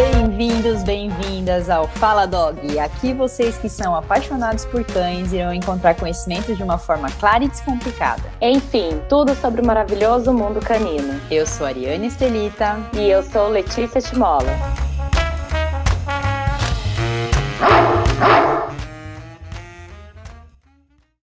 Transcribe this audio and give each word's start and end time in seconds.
Bem-vindos, 0.00 0.82
bem-vindas 0.82 1.68
ao 1.68 1.86
Fala 1.86 2.24
Dog. 2.24 2.78
Aqui 2.78 3.12
vocês 3.12 3.58
que 3.58 3.68
são 3.68 3.94
apaixonados 3.94 4.64
por 4.64 4.82
cães 4.82 5.30
irão 5.30 5.52
encontrar 5.52 5.94
conhecimento 5.94 6.56
de 6.56 6.62
uma 6.62 6.78
forma 6.78 7.10
clara 7.10 7.44
e 7.44 7.48
descomplicada. 7.48 8.22
Enfim, 8.40 8.98
tudo 9.10 9.34
sobre 9.34 9.60
o 9.60 9.66
maravilhoso 9.66 10.32
mundo 10.32 10.58
canino. 10.58 11.20
Eu 11.30 11.46
sou 11.46 11.66
Ariane 11.66 12.06
Estelita. 12.06 12.78
E 12.96 13.10
eu 13.10 13.22
sou 13.22 13.50
Letícia 13.50 14.00
Timola. 14.00 14.50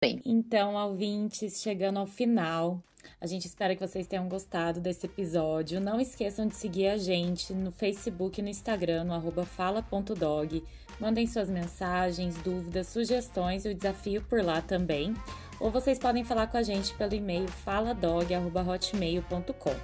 Bem, 0.01 0.19
então, 0.25 0.73
ouvintes, 0.73 1.61
chegando 1.61 1.99
ao 1.99 2.07
final, 2.07 2.81
a 3.23 3.25
gente 3.25 3.47
espera 3.47 3.73
que 3.73 3.79
vocês 3.79 4.05
tenham 4.05 4.27
gostado 4.27 4.81
desse 4.81 5.05
episódio. 5.05 5.79
Não 5.79 6.01
esqueçam 6.01 6.45
de 6.45 6.55
seguir 6.55 6.89
a 6.89 6.97
gente 6.97 7.53
no 7.53 7.71
Facebook 7.71 8.37
e 8.37 8.43
no 8.43 8.49
Instagram, 8.49 9.05
no 9.05 9.13
arroba 9.13 9.45
fala.dog. 9.45 10.61
Mandem 10.99 11.25
suas 11.25 11.49
mensagens, 11.49 12.35
dúvidas, 12.43 12.87
sugestões 12.87 13.63
e 13.63 13.69
o 13.69 13.73
desafio 13.73 14.21
por 14.23 14.43
lá 14.43 14.61
também. 14.61 15.13
Ou 15.57 15.71
vocês 15.71 15.97
podem 15.97 16.25
falar 16.25 16.47
com 16.47 16.57
a 16.57 16.63
gente 16.63 16.93
pelo 16.95 17.15
e-mail 17.15 17.47
faladog.hotmail.com. 17.47 19.75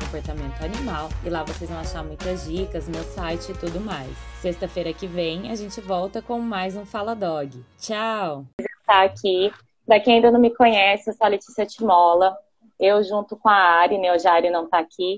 Comportamento 0.00 0.64
Animal. 0.64 1.10
E 1.22 1.28
lá 1.28 1.44
vocês 1.44 1.68
vão 1.68 1.80
achar 1.80 2.02
muitas 2.02 2.46
dicas, 2.46 2.88
meu 2.88 3.04
site 3.04 3.52
e 3.52 3.58
tudo 3.58 3.78
mais. 3.78 4.16
Sexta-feira 4.40 4.90
que 4.94 5.06
vem 5.06 5.50
a 5.50 5.54
gente 5.54 5.82
volta 5.82 6.22
com 6.22 6.40
mais 6.40 6.76
um 6.76 6.86
Fala 6.86 7.14
Dog. 7.14 7.62
Tchau! 7.78 8.46
Tá 8.86 9.02
aqui 9.02 9.52
para 9.88 9.98
quem 10.00 10.16
ainda 10.16 10.30
não 10.30 10.38
me 10.38 10.54
conhece, 10.54 11.08
eu 11.08 11.14
sou 11.14 11.24
a 11.24 11.30
Letícia 11.30 11.64
Timola. 11.64 12.36
Eu, 12.78 13.02
junto 13.02 13.38
com 13.38 13.48
a 13.48 13.54
Ari, 13.54 13.96
né, 13.96 14.12
hoje 14.12 14.28
a 14.28 14.34
Ari 14.34 14.50
não 14.50 14.64
está 14.64 14.78
aqui, 14.78 15.16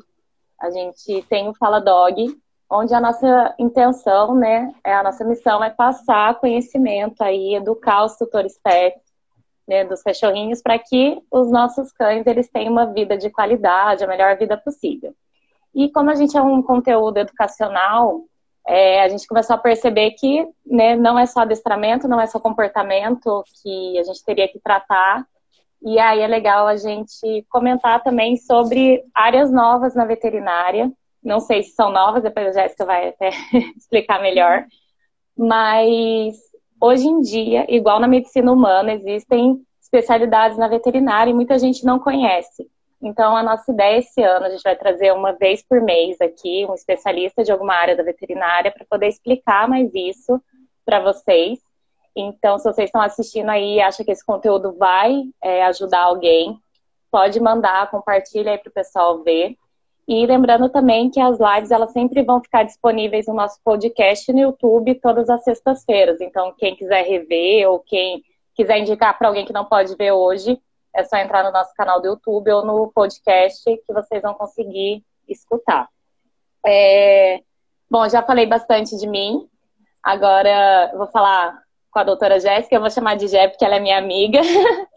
a 0.60 0.70
gente 0.70 1.22
tem 1.28 1.48
o 1.48 1.54
Fala 1.54 1.80
Dog, 1.80 2.40
onde 2.70 2.94
a 2.94 3.00
nossa 3.00 3.52
intenção, 3.58 4.36
né, 4.36 4.72
é 4.84 4.94
a 4.94 5.02
nossa 5.02 5.24
missão 5.24 5.62
é 5.62 5.70
passar 5.70 6.38
conhecimento 6.38 7.20
aí, 7.20 7.56
educar 7.56 8.04
os 8.04 8.16
tutores 8.16 8.60
pet, 8.62 8.96
né, 9.66 9.84
dos 9.84 10.02
cachorrinhos, 10.04 10.62
para 10.62 10.78
que 10.78 11.20
os 11.32 11.50
nossos 11.50 11.90
cães 11.92 12.24
eles 12.24 12.48
tenham 12.48 12.72
uma 12.72 12.86
vida 12.86 13.18
de 13.18 13.28
qualidade, 13.28 14.04
a 14.04 14.06
melhor 14.06 14.38
vida 14.38 14.56
possível. 14.56 15.12
E 15.74 15.90
como 15.90 16.10
a 16.10 16.14
gente 16.14 16.36
é 16.36 16.42
um 16.42 16.62
conteúdo 16.62 17.18
educacional, 17.18 18.22
é, 18.66 19.02
a 19.02 19.08
gente 19.08 19.26
começou 19.26 19.54
a 19.54 19.58
perceber 19.58 20.12
que 20.12 20.46
né, 20.66 20.96
não 20.96 21.18
é 21.18 21.26
só 21.26 21.40
adestramento, 21.40 22.08
não 22.08 22.20
é 22.20 22.26
só 22.26 22.38
comportamento 22.38 23.44
que 23.62 23.98
a 23.98 24.02
gente 24.04 24.24
teria 24.24 24.48
que 24.48 24.60
tratar. 24.60 25.26
E 25.82 25.98
aí 25.98 26.20
é 26.20 26.26
legal 26.26 26.66
a 26.66 26.76
gente 26.76 27.44
comentar 27.48 28.02
também 28.02 28.36
sobre 28.36 29.02
áreas 29.14 29.50
novas 29.50 29.94
na 29.94 30.04
veterinária. 30.04 30.92
Não 31.22 31.40
sei 31.40 31.62
se 31.62 31.70
são 31.70 31.90
novas, 31.90 32.22
depois 32.22 32.48
a 32.48 32.62
Jéssica 32.62 32.84
vai 32.84 33.08
até 33.08 33.30
explicar 33.76 34.20
melhor. 34.20 34.64
Mas 35.36 36.36
hoje 36.80 37.06
em 37.06 37.20
dia, 37.20 37.66
igual 37.68 37.98
na 37.98 38.06
medicina 38.06 38.52
humana, 38.52 38.92
existem 38.92 39.60
especialidades 39.80 40.56
na 40.56 40.68
veterinária 40.68 41.30
e 41.30 41.34
muita 41.34 41.58
gente 41.58 41.84
não 41.84 41.98
conhece. 41.98 42.70
Então, 43.02 43.34
a 43.34 43.42
nossa 43.42 43.72
ideia 43.72 43.98
esse 43.98 44.22
ano, 44.22 44.46
a 44.46 44.50
gente 44.50 44.62
vai 44.62 44.76
trazer 44.76 45.12
uma 45.12 45.32
vez 45.32 45.62
por 45.62 45.80
mês 45.80 46.20
aqui 46.20 46.66
um 46.68 46.74
especialista 46.74 47.42
de 47.42 47.50
alguma 47.50 47.74
área 47.74 47.96
da 47.96 48.02
veterinária 48.02 48.70
para 48.70 48.84
poder 48.84 49.08
explicar 49.08 49.66
mais 49.66 49.90
isso 49.94 50.40
para 50.84 51.00
vocês. 51.00 51.58
Então, 52.14 52.58
se 52.58 52.64
vocês 52.64 52.88
estão 52.88 53.00
assistindo 53.00 53.48
aí 53.48 53.76
e 53.76 53.80
acham 53.80 54.04
que 54.04 54.12
esse 54.12 54.24
conteúdo 54.24 54.74
vai 54.76 55.22
é, 55.42 55.64
ajudar 55.64 56.02
alguém, 56.02 56.58
pode 57.10 57.40
mandar, 57.40 57.90
compartilha 57.90 58.52
aí 58.52 58.58
para 58.58 58.68
o 58.68 58.74
pessoal 58.74 59.22
ver. 59.22 59.56
E 60.06 60.26
lembrando 60.26 60.68
também 60.68 61.08
que 61.08 61.20
as 61.20 61.38
lives 61.38 61.70
elas 61.70 61.92
sempre 61.92 62.22
vão 62.22 62.42
ficar 62.42 62.64
disponíveis 62.64 63.26
no 63.28 63.34
nosso 63.34 63.58
podcast 63.64 64.30
no 64.32 64.40
YouTube 64.40 64.96
todas 64.96 65.30
as 65.30 65.42
sextas-feiras. 65.44 66.20
Então, 66.20 66.52
quem 66.58 66.74
quiser 66.74 67.02
rever 67.04 67.70
ou 67.70 67.78
quem 67.78 68.22
quiser 68.54 68.78
indicar 68.78 69.16
para 69.16 69.28
alguém 69.28 69.46
que 69.46 69.52
não 69.52 69.64
pode 69.64 69.94
ver 69.96 70.12
hoje, 70.12 70.60
é 70.94 71.04
só 71.04 71.16
entrar 71.16 71.44
no 71.44 71.52
nosso 71.52 71.74
canal 71.74 72.00
do 72.00 72.08
YouTube 72.08 72.50
ou 72.50 72.64
no 72.64 72.92
podcast 72.92 73.64
que 73.64 73.92
vocês 73.92 74.22
vão 74.22 74.34
conseguir 74.34 75.04
escutar. 75.28 75.88
É... 76.66 77.40
Bom, 77.90 78.08
já 78.08 78.22
falei 78.22 78.46
bastante 78.46 78.96
de 78.96 79.06
mim. 79.06 79.48
Agora 80.02 80.92
vou 80.96 81.06
falar 81.08 81.62
com 81.90 81.98
a 81.98 82.04
doutora 82.04 82.40
Jéssica. 82.40 82.74
Eu 82.74 82.80
vou 82.80 82.90
chamar 82.90 83.16
de 83.16 83.28
Jé 83.28 83.48
porque 83.48 83.64
ela 83.64 83.76
é 83.76 83.80
minha 83.80 83.98
amiga. 83.98 84.40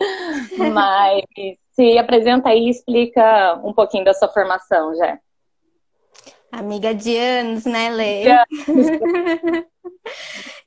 Mas 0.74 1.24
se 1.72 1.98
apresenta 1.98 2.50
aí 2.50 2.66
e 2.66 2.70
explica 2.70 3.60
um 3.64 3.74
pouquinho 3.74 4.06
da 4.06 4.14
sua 4.14 4.28
formação, 4.28 4.96
Jé. 4.96 5.20
Amiga 6.54 6.94
de 6.94 7.18
anos, 7.18 7.66
né, 7.66 7.90
Lê? 7.90 8.26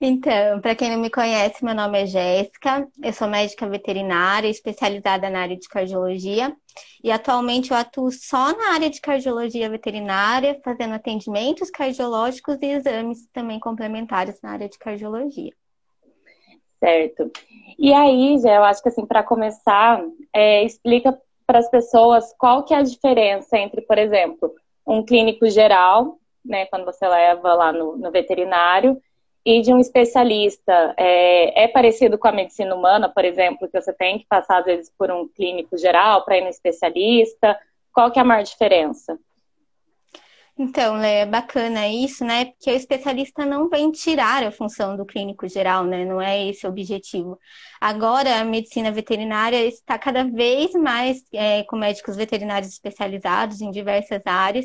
então, 0.00 0.60
para 0.60 0.74
quem 0.74 0.90
não 0.90 0.98
me 0.98 1.08
conhece, 1.08 1.64
meu 1.64 1.76
nome 1.76 2.02
é 2.02 2.06
Jéssica, 2.06 2.88
eu 3.00 3.12
sou 3.12 3.28
médica 3.28 3.68
veterinária, 3.68 4.48
especializada 4.48 5.30
na 5.30 5.42
área 5.42 5.56
de 5.56 5.68
cardiologia, 5.68 6.52
e 7.04 7.12
atualmente 7.12 7.70
eu 7.70 7.76
atuo 7.76 8.10
só 8.10 8.52
na 8.52 8.74
área 8.74 8.90
de 8.90 9.00
cardiologia 9.00 9.70
veterinária, 9.70 10.60
fazendo 10.64 10.94
atendimentos 10.94 11.70
cardiológicos 11.70 12.58
e 12.60 12.66
exames 12.66 13.28
também 13.32 13.60
complementares 13.60 14.40
na 14.42 14.50
área 14.50 14.68
de 14.68 14.80
cardiologia. 14.80 15.52
Certo. 16.80 17.30
E 17.78 17.94
aí, 17.94 18.36
Jé, 18.40 18.56
eu 18.56 18.64
acho 18.64 18.82
que 18.82 18.88
assim, 18.88 19.06
para 19.06 19.22
começar, 19.22 20.02
é, 20.34 20.64
explica 20.64 21.16
para 21.46 21.60
as 21.60 21.70
pessoas 21.70 22.34
qual 22.36 22.64
que 22.64 22.74
é 22.74 22.78
a 22.78 22.82
diferença 22.82 23.56
entre, 23.56 23.82
por 23.82 23.98
exemplo, 23.98 24.52
um 24.86 25.02
clínico 25.04 25.48
geral, 25.50 26.18
né, 26.44 26.66
quando 26.66 26.84
você 26.84 27.06
leva 27.06 27.54
lá 27.54 27.72
no, 27.72 27.96
no 27.96 28.10
veterinário, 28.10 29.00
e 29.44 29.60
de 29.60 29.72
um 29.72 29.78
especialista. 29.78 30.94
É, 30.96 31.64
é, 31.64 31.68
parecido 31.68 32.18
com 32.18 32.26
a 32.26 32.32
medicina 32.32 32.74
humana, 32.74 33.08
por 33.08 33.24
exemplo, 33.24 33.68
que 33.68 33.80
você 33.80 33.92
tem 33.92 34.18
que 34.18 34.26
passar, 34.26 34.58
às 34.58 34.64
vezes, 34.64 34.92
por 34.98 35.10
um 35.10 35.28
clínico 35.28 35.78
geral 35.78 36.24
para 36.24 36.36
ir 36.36 36.42
no 36.42 36.48
especialista? 36.48 37.56
Qual 37.92 38.10
que 38.10 38.18
é 38.18 38.22
a 38.22 38.24
maior 38.24 38.42
diferença? 38.42 39.16
Então, 40.58 40.96
é 41.02 41.26
bacana 41.26 41.86
isso, 41.86 42.24
né? 42.24 42.46
Porque 42.46 42.70
o 42.70 42.74
especialista 42.74 43.44
não 43.44 43.68
vem 43.68 43.90
tirar 43.90 44.42
a 44.42 44.50
função 44.50 44.96
do 44.96 45.04
clínico 45.04 45.46
geral, 45.46 45.84
né? 45.84 46.02
Não 46.04 46.20
é 46.20 46.48
esse 46.48 46.66
o 46.66 46.70
objetivo. 46.70 47.38
Agora, 47.78 48.40
a 48.40 48.44
medicina 48.44 48.90
veterinária 48.90 49.62
está 49.66 49.98
cada 49.98 50.24
vez 50.24 50.72
mais 50.72 51.22
é, 51.32 51.62
com 51.64 51.76
médicos 51.76 52.16
veterinários 52.16 52.72
especializados 52.72 53.60
em 53.60 53.70
diversas 53.70 54.22
áreas. 54.24 54.64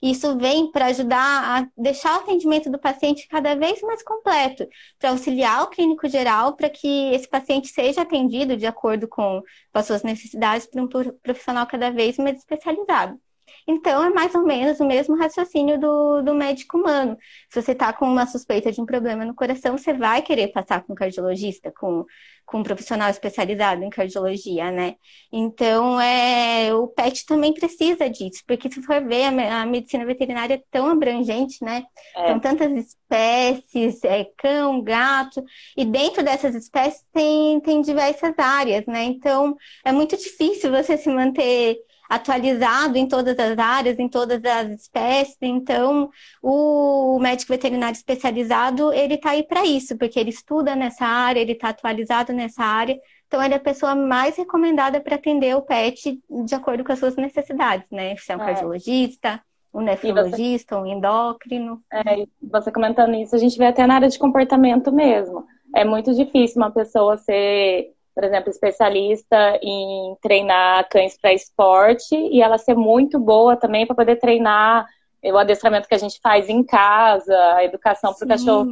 Isso 0.00 0.38
vem 0.38 0.70
para 0.70 0.86
ajudar 0.86 1.18
a 1.64 1.68
deixar 1.76 2.16
o 2.18 2.20
atendimento 2.22 2.70
do 2.70 2.78
paciente 2.78 3.28
cada 3.28 3.54
vez 3.54 3.80
mais 3.82 4.02
completo, 4.02 4.66
para 4.98 5.10
auxiliar 5.10 5.64
o 5.64 5.68
clínico 5.68 6.08
geral 6.08 6.54
para 6.56 6.70
que 6.70 7.12
esse 7.12 7.28
paciente 7.28 7.68
seja 7.68 8.02
atendido 8.02 8.56
de 8.56 8.66
acordo 8.66 9.06
com, 9.08 9.42
com 9.72 9.78
as 9.78 9.86
suas 9.86 10.02
necessidades 10.02 10.66
por 10.66 10.80
um 10.80 10.88
profissional 11.22 11.66
cada 11.66 11.90
vez 11.90 12.16
mais 12.18 12.38
especializado. 12.38 13.20
Então, 13.66 14.04
é 14.04 14.10
mais 14.10 14.32
ou 14.34 14.42
menos 14.44 14.78
o 14.78 14.86
mesmo 14.86 15.16
raciocínio 15.16 15.78
do, 15.78 16.22
do 16.22 16.34
médico 16.34 16.78
humano. 16.78 17.18
Se 17.50 17.60
você 17.60 17.72
está 17.72 17.92
com 17.92 18.06
uma 18.06 18.26
suspeita 18.26 18.70
de 18.70 18.80
um 18.80 18.86
problema 18.86 19.24
no 19.24 19.34
coração, 19.34 19.76
você 19.76 19.92
vai 19.92 20.22
querer 20.22 20.48
passar 20.48 20.84
com 20.84 20.92
um 20.92 20.96
cardiologista, 20.96 21.72
com, 21.72 22.04
com 22.44 22.58
um 22.58 22.62
profissional 22.62 23.10
especializado 23.10 23.82
em 23.82 23.90
cardiologia, 23.90 24.70
né? 24.70 24.94
Então, 25.32 26.00
é, 26.00 26.72
o 26.72 26.86
PET 26.86 27.26
também 27.26 27.52
precisa 27.52 28.08
disso, 28.08 28.44
porque 28.46 28.70
se 28.70 28.80
for 28.82 29.04
ver, 29.04 29.24
a, 29.24 29.62
a 29.62 29.66
medicina 29.66 30.06
veterinária 30.06 30.54
é 30.54 30.62
tão 30.70 30.86
abrangente, 30.88 31.64
né? 31.64 31.84
É. 32.14 32.28
São 32.28 32.38
tantas 32.38 32.70
espécies, 32.70 34.02
é, 34.04 34.26
cão, 34.38 34.80
gato, 34.80 35.44
e 35.76 35.84
dentro 35.84 36.22
dessas 36.22 36.54
espécies 36.54 37.04
tem, 37.12 37.60
tem 37.60 37.80
diversas 37.80 38.38
áreas, 38.38 38.86
né? 38.86 39.02
Então, 39.02 39.56
é 39.84 39.90
muito 39.90 40.16
difícil 40.16 40.70
você 40.70 40.96
se 40.96 41.08
manter 41.08 41.76
atualizado 42.08 42.96
em 42.96 43.06
todas 43.06 43.38
as 43.38 43.58
áreas, 43.58 43.98
em 43.98 44.08
todas 44.08 44.44
as 44.44 44.80
espécies. 44.80 45.36
Então, 45.40 46.10
o 46.42 47.18
médico 47.20 47.52
veterinário 47.52 47.96
especializado, 47.96 48.92
ele 48.92 49.14
está 49.14 49.30
aí 49.30 49.42
para 49.42 49.64
isso, 49.64 49.96
porque 49.96 50.18
ele 50.18 50.30
estuda 50.30 50.76
nessa 50.76 51.04
área, 51.04 51.40
ele 51.40 51.52
está 51.52 51.70
atualizado 51.70 52.32
nessa 52.32 52.62
área. 52.62 52.98
Então, 53.26 53.42
ele 53.42 53.54
é 53.54 53.56
a 53.56 53.60
pessoa 53.60 53.94
mais 53.94 54.36
recomendada 54.36 55.00
para 55.00 55.16
atender 55.16 55.56
o 55.56 55.62
pet 55.62 56.20
de 56.44 56.54
acordo 56.54 56.84
com 56.84 56.92
as 56.92 56.98
suas 56.98 57.16
necessidades, 57.16 57.86
né? 57.90 58.16
Se 58.16 58.32
é 58.32 58.36
um 58.36 58.42
é. 58.42 58.46
cardiologista, 58.46 59.40
um 59.74 59.80
nefrologista, 59.80 60.76
você... 60.76 60.82
um 60.82 60.86
endócrino. 60.86 61.82
É, 61.92 62.24
você 62.42 62.70
comentando 62.70 63.14
isso, 63.14 63.34
a 63.34 63.38
gente 63.38 63.58
vê 63.58 63.66
até 63.66 63.86
na 63.86 63.96
área 63.96 64.08
de 64.08 64.18
comportamento 64.18 64.92
mesmo. 64.92 65.44
É 65.74 65.84
muito 65.84 66.14
difícil 66.14 66.56
uma 66.56 66.70
pessoa 66.70 67.18
ser 67.18 67.92
por 68.16 68.24
exemplo, 68.24 68.48
especialista 68.48 69.58
em 69.62 70.16
treinar 70.22 70.88
cães 70.88 71.18
para 71.20 71.34
esporte 71.34 72.16
e 72.16 72.40
ela 72.40 72.56
ser 72.56 72.74
muito 72.74 73.20
boa 73.20 73.56
também 73.56 73.86
para 73.86 73.94
poder 73.94 74.16
treinar 74.16 74.86
o 75.22 75.36
adestramento 75.36 75.86
que 75.86 75.94
a 75.94 75.98
gente 75.98 76.18
faz 76.22 76.48
em 76.48 76.64
casa, 76.64 77.36
a 77.56 77.62
educação 77.62 78.14
para 78.14 78.24
o 78.24 78.28
cachorro. 78.28 78.70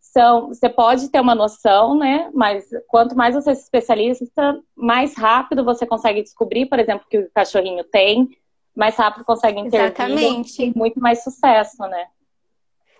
São, 0.00 0.48
você 0.48 0.68
pode 0.68 1.08
ter 1.10 1.20
uma 1.20 1.34
noção, 1.34 1.98
né? 1.98 2.30
Mas 2.32 2.66
quanto 2.86 3.16
mais 3.16 3.34
você 3.34 3.52
se 3.52 3.62
especialista, 3.62 4.60
mais 4.76 5.16
rápido 5.16 5.64
você 5.64 5.84
consegue 5.84 6.22
descobrir, 6.22 6.66
por 6.66 6.78
exemplo, 6.78 7.04
que 7.10 7.18
o 7.18 7.30
cachorrinho 7.34 7.82
tem, 7.82 8.28
mais 8.76 8.94
rápido 8.94 9.24
consegue 9.24 9.58
intervir. 9.58 9.86
Exatamente. 9.86 10.72
muito 10.76 11.00
mais 11.00 11.24
sucesso, 11.24 11.82
né? 11.82 12.06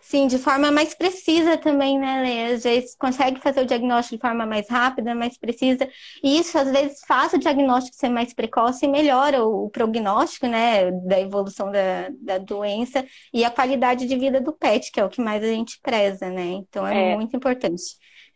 Sim, 0.09 0.27
de 0.27 0.39
forma 0.39 0.71
mais 0.71 0.95
precisa 0.95 1.59
também, 1.59 1.99
né, 1.99 2.23
Lê? 2.23 2.55
Às 2.55 2.63
vezes 2.63 2.97
consegue 2.97 3.43
fazer 3.43 3.61
o 3.61 3.67
diagnóstico 3.67 4.17
de 4.17 4.23
forma 4.23 4.47
mais 4.47 4.67
rápida, 4.71 5.15
mais 5.15 5.37
precisa. 5.37 5.87
E 6.25 6.39
isso, 6.39 6.57
às 6.57 6.71
vezes, 6.71 7.03
faz 7.07 7.35
o 7.35 7.39
diagnóstico 7.39 7.95
ser 7.95 8.09
mais 8.09 8.33
precoce 8.33 8.87
e 8.87 8.89
melhora 8.89 9.45
o 9.45 9.69
prognóstico, 9.69 10.47
né, 10.47 10.91
da 10.91 11.21
evolução 11.21 11.71
da, 11.71 12.09
da 12.23 12.39
doença 12.39 13.05
e 13.35 13.45
a 13.45 13.51
qualidade 13.51 14.07
de 14.07 14.17
vida 14.17 14.41
do 14.41 14.51
pet, 14.51 14.91
que 14.91 14.99
é 14.99 15.05
o 15.05 15.11
que 15.11 15.21
mais 15.21 15.45
a 15.45 15.49
gente 15.49 15.79
preza, 15.83 16.31
né? 16.31 16.53
Então, 16.53 16.87
é, 16.87 17.13
é. 17.13 17.15
muito 17.15 17.37
importante. 17.37 17.83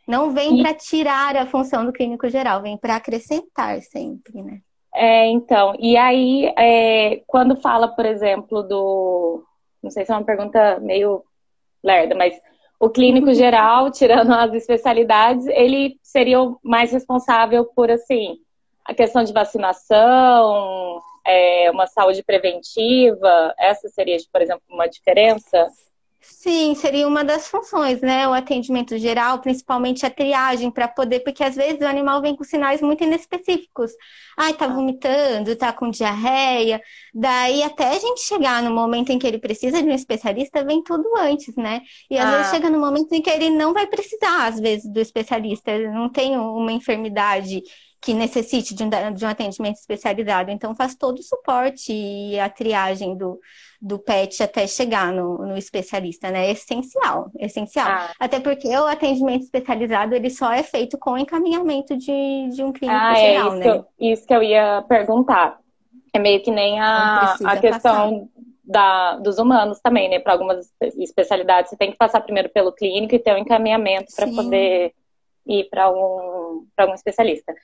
Não 0.07 0.31
vem 0.31 0.61
e... 0.61 0.63
para 0.63 0.75
tirar 0.75 1.39
a 1.39 1.47
função 1.47 1.87
do 1.87 1.93
clínico 1.93 2.29
geral, 2.29 2.61
vem 2.61 2.77
para 2.77 2.97
acrescentar 2.97 3.81
sempre, 3.81 4.43
né? 4.43 4.61
É, 4.95 5.27
então, 5.29 5.75
e 5.79 5.97
aí, 5.97 6.53
é, 6.55 7.23
quando 7.27 7.59
fala, 7.63 7.89
por 7.89 8.05
exemplo, 8.05 8.63
do. 8.63 9.43
Não 9.83 9.91
sei 9.91 10.05
se 10.05 10.13
é 10.13 10.15
uma 10.15 10.23
pergunta 10.23 10.79
meio 10.81 11.25
lerda, 11.83 12.15
mas 12.15 12.35
o 12.79 12.89
clínico 12.91 13.33
geral, 13.35 13.91
tirando 13.91 14.33
as 14.33 14.53
especialidades, 14.55 15.47
ele 15.47 15.99
seria 16.03 16.41
o 16.41 16.59
mais 16.63 16.93
responsável 16.93 17.65
por, 17.65 17.91
assim, 17.91 18.39
a 18.85 18.95
questão 18.95 19.23
de 19.23 19.33
vacinação, 19.33 21.01
é, 21.25 21.71
uma 21.71 21.87
saúde 21.87 22.23
preventiva, 22.23 23.55
essa 23.59 23.89
seria, 23.89 24.17
por 24.33 24.43
exemplo, 24.43 24.63
uma 24.69 24.89
diferença? 24.89 25.69
Sim, 26.25 26.77
seria 26.77 27.09
uma 27.09 27.25
das 27.25 27.49
funções, 27.49 28.01
né? 28.01 28.29
O 28.29 28.33
atendimento 28.33 28.97
geral, 28.97 29.41
principalmente 29.41 30.07
a 30.07 30.11
triagem, 30.11 30.71
para 30.71 30.87
poder, 30.87 31.21
porque 31.21 31.43
às 31.43 31.57
vezes 31.57 31.81
o 31.81 31.87
animal 31.87 32.23
vem 32.23 32.37
com 32.37 32.45
sinais 32.45 32.81
muito 32.81 33.03
inespecíficos. 33.03 33.91
Ai, 34.39 34.55
tá 34.55 34.69
vomitando, 34.69 35.57
tá 35.57 35.73
com 35.73 35.91
diarreia. 35.91 36.81
Daí 37.13 37.65
até 37.65 37.89
a 37.89 37.99
gente 37.99 38.21
chegar 38.21 38.63
no 38.63 38.71
momento 38.73 39.11
em 39.11 39.19
que 39.19 39.27
ele 39.27 39.39
precisa 39.39 39.83
de 39.83 39.89
um 39.89 39.95
especialista, 39.95 40.65
vem 40.65 40.81
tudo 40.85 41.05
antes, 41.19 41.57
né? 41.57 41.83
E 42.09 42.17
às 42.17 42.25
ah. 42.25 42.37
vezes 42.37 42.53
chega 42.53 42.71
no 42.71 42.79
momento 42.79 43.13
em 43.13 43.21
que 43.21 43.31
ele 43.31 43.51
não 43.51 43.73
vai 43.73 43.89
precisar, 43.89 44.47
às 44.47 44.61
vezes, 44.61 44.89
do 44.93 45.01
especialista. 45.01 45.73
Ele 45.73 45.91
não 45.91 46.09
tem 46.09 46.39
uma 46.39 46.73
enfermidade 46.73 47.63
que 48.03 48.13
necessite 48.13 48.75
de 48.75 48.83
um, 48.83 48.91
de 49.15 49.25
um 49.25 49.29
atendimento 49.29 49.77
especializado. 49.77 50.51
Então, 50.51 50.75
faz 50.75 50.97
todo 50.97 51.21
o 51.21 51.23
suporte 51.23 51.93
e 51.93 52.39
a 52.41 52.51
triagem 52.51 53.17
do, 53.17 53.39
do 53.81 53.97
pet 53.97 54.43
até 54.43 54.67
chegar 54.67 55.13
no, 55.13 55.39
no 55.39 55.57
especialista, 55.57 56.29
né? 56.29 56.49
É 56.49 56.51
essencial, 56.51 57.31
essencial. 57.39 57.87
Ah. 57.89 58.11
Até 58.19 58.41
porque 58.41 58.67
o 58.69 58.87
atendimento 58.87 59.45
especializado, 59.45 60.17
ele 60.17 60.31
só 60.31 60.53
é 60.53 60.65
feito 60.65 60.99
com 60.99 61.17
encaminhamento 61.17 61.97
de, 61.97 62.49
de 62.53 62.65
um 62.65 62.73
clínico 62.73 63.01
ah, 63.01 63.17
é, 63.17 63.35
geral, 63.35 63.53
é, 63.53 63.55
isso 63.55 63.57
né? 63.57 63.63
Que 63.63 63.69
eu, 63.69 63.87
isso 64.13 64.27
que 64.27 64.35
eu 64.35 64.43
ia 64.43 64.85
perguntar. 64.89 65.61
É 66.13 66.19
meio 66.19 66.43
que 66.43 66.51
nem 66.51 66.81
a, 66.81 67.37
a 67.45 67.57
questão 67.57 68.29
da, 68.65 69.17
dos 69.19 69.39
humanos 69.39 69.79
também, 69.81 70.09
né? 70.09 70.19
Para 70.19 70.33
algumas 70.33 70.73
especialidades, 70.99 71.71
você 71.71 71.77
tem 71.77 71.93
que 71.93 71.97
passar 71.97 72.21
primeiro 72.21 72.49
pelo 72.49 72.73
clínico 72.73 73.15
e 73.15 73.19
ter 73.21 73.33
um 73.33 73.39
encaminhamento 73.39 74.13
para 74.17 74.27
poder 74.27 74.93
ir 75.47 75.69
para 75.71 75.85
algum, 75.85 76.67
algum 76.77 76.95
especialista. 76.95 77.55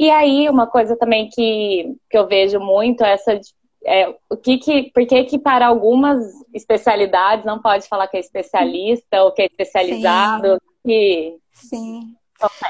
E 0.00 0.10
aí, 0.10 0.48
uma 0.48 0.66
coisa 0.66 0.96
também 0.96 1.28
que, 1.28 1.94
que 2.08 2.16
eu 2.16 2.26
vejo 2.26 2.58
muito 2.58 3.04
é 3.04 3.12
essa. 3.12 3.38
É, 3.84 4.08
o 4.30 4.36
que 4.36 4.56
que, 4.56 4.90
por 4.94 5.06
que 5.06 5.24
que 5.24 5.38
para 5.38 5.66
algumas 5.66 6.24
especialidades 6.54 7.44
não 7.44 7.60
pode 7.60 7.86
falar 7.86 8.08
que 8.08 8.16
é 8.16 8.20
especialista 8.20 9.22
ou 9.22 9.30
que 9.30 9.42
é 9.42 9.44
especializado? 9.44 10.54
Sim. 10.54 10.58
Que... 10.86 11.36
Sim. 11.52 12.00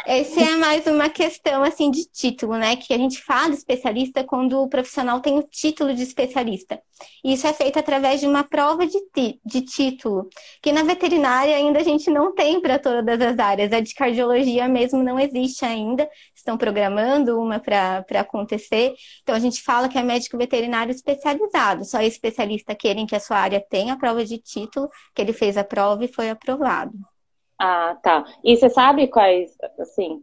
Essa 0.04 0.40
é 0.40 0.56
mais 0.56 0.86
uma 0.86 1.08
questão 1.08 1.62
assim 1.62 1.90
de 1.90 2.04
título, 2.04 2.56
né? 2.56 2.74
Que 2.74 2.92
a 2.92 2.98
gente 2.98 3.22
fala 3.22 3.54
especialista 3.54 4.24
quando 4.24 4.60
o 4.60 4.68
profissional 4.68 5.20
tem 5.20 5.38
o 5.38 5.42
título 5.42 5.94
de 5.94 6.02
especialista. 6.02 6.82
Isso 7.24 7.46
é 7.46 7.52
feito 7.52 7.78
através 7.78 8.20
de 8.20 8.26
uma 8.26 8.42
prova 8.42 8.86
de, 8.86 9.00
de 9.44 9.62
título, 9.62 10.28
que 10.60 10.72
na 10.72 10.82
veterinária 10.82 11.54
ainda 11.56 11.78
a 11.78 11.82
gente 11.84 12.10
não 12.10 12.34
tem 12.34 12.60
para 12.60 12.78
todas 12.78 13.20
as 13.20 13.38
áreas. 13.38 13.72
A 13.72 13.80
de 13.80 13.94
cardiologia 13.94 14.68
mesmo 14.68 15.02
não 15.02 15.18
existe 15.18 15.64
ainda. 15.64 16.08
Estão 16.34 16.58
programando 16.58 17.38
uma 17.40 17.60
para 17.60 18.04
acontecer. 18.18 18.94
Então 19.22 19.34
a 19.34 19.38
gente 19.40 19.62
fala 19.62 19.88
que 19.88 19.98
é 19.98 20.02
médico 20.02 20.36
veterinário 20.36 20.90
especializado. 20.90 21.84
Só 21.84 22.00
especialista 22.02 22.74
querem 22.74 23.06
que 23.06 23.14
a 23.14 23.20
sua 23.20 23.38
área 23.38 23.64
tenha 23.70 23.94
a 23.94 23.96
prova 23.96 24.24
de 24.24 24.38
título, 24.38 24.88
que 25.14 25.22
ele 25.22 25.32
fez 25.32 25.56
a 25.56 25.64
prova 25.64 26.04
e 26.04 26.12
foi 26.12 26.30
aprovado. 26.30 27.09
Ah, 27.62 27.94
tá. 28.02 28.24
E 28.42 28.56
você 28.56 28.70
sabe 28.70 29.06
quais, 29.06 29.52
assim, 29.78 30.22